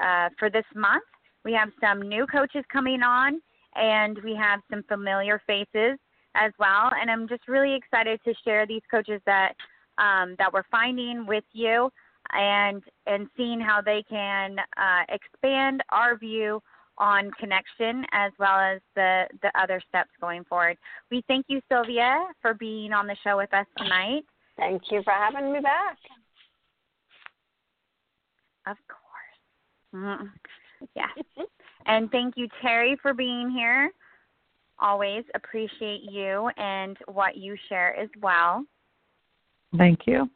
uh, 0.00 0.28
for 0.38 0.48
this 0.48 0.64
month. 0.74 1.04
We 1.44 1.52
have 1.52 1.68
some 1.80 2.00
new 2.00 2.26
coaches 2.26 2.64
coming 2.72 3.02
on 3.02 3.40
and 3.74 4.18
we 4.24 4.34
have 4.34 4.60
some 4.70 4.82
familiar 4.84 5.40
faces 5.46 5.98
as 6.34 6.52
well. 6.58 6.90
And 7.00 7.10
I'm 7.10 7.28
just 7.28 7.46
really 7.48 7.74
excited 7.74 8.20
to 8.24 8.32
share 8.44 8.66
these 8.66 8.82
coaches 8.90 9.20
that 9.26 9.52
um, 9.98 10.34
that 10.38 10.52
we're 10.52 10.64
finding 10.70 11.26
with 11.26 11.44
you, 11.52 11.90
and 12.32 12.82
and 13.06 13.28
seeing 13.36 13.60
how 13.60 13.80
they 13.80 14.04
can 14.08 14.56
uh, 14.76 15.02
expand 15.08 15.82
our 15.90 16.16
view 16.16 16.62
on 16.98 17.30
connection 17.38 18.04
as 18.12 18.32
well 18.38 18.58
as 18.58 18.80
the 18.94 19.24
the 19.42 19.50
other 19.60 19.80
steps 19.88 20.10
going 20.20 20.44
forward. 20.44 20.76
We 21.10 21.22
thank 21.28 21.46
you, 21.48 21.60
Sylvia, 21.70 22.26
for 22.40 22.54
being 22.54 22.92
on 22.92 23.06
the 23.06 23.16
show 23.24 23.36
with 23.36 23.52
us 23.54 23.66
tonight. 23.78 24.22
Thank 24.56 24.82
you 24.90 25.02
for 25.02 25.12
having 25.12 25.52
me 25.52 25.60
back. 25.60 25.96
Of 28.66 28.76
course. 28.88 30.04
Mm-hmm. 30.04 30.26
Yeah. 30.94 31.44
And 31.86 32.10
thank 32.10 32.34
you, 32.36 32.48
Terry, 32.60 32.96
for 33.02 33.12
being 33.14 33.50
here. 33.50 33.90
Always 34.78 35.24
appreciate 35.34 36.02
you 36.10 36.50
and 36.56 36.96
what 37.06 37.36
you 37.36 37.56
share 37.68 37.96
as 37.96 38.08
well. 38.20 38.64
Thank 39.76 40.00
you. 40.06 40.28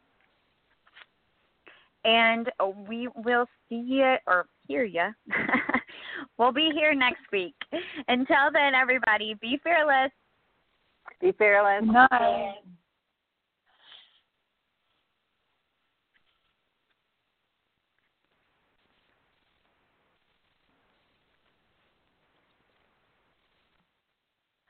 And 2.07 2.49
we 2.87 3.09
will 3.17 3.45
see 3.67 3.83
you 3.85 4.15
or 4.27 4.47
hear 4.65 4.85
you. 4.85 5.09
we'll 6.37 6.53
be 6.53 6.71
here 6.73 6.95
next 6.95 7.21
week. 7.33 7.55
Until 8.07 8.49
then, 8.53 8.73
everybody, 8.73 9.35
be 9.41 9.59
fearless. 9.61 10.11
Be 11.19 11.33
fearless. 11.33 11.83
Bye. 11.85 12.53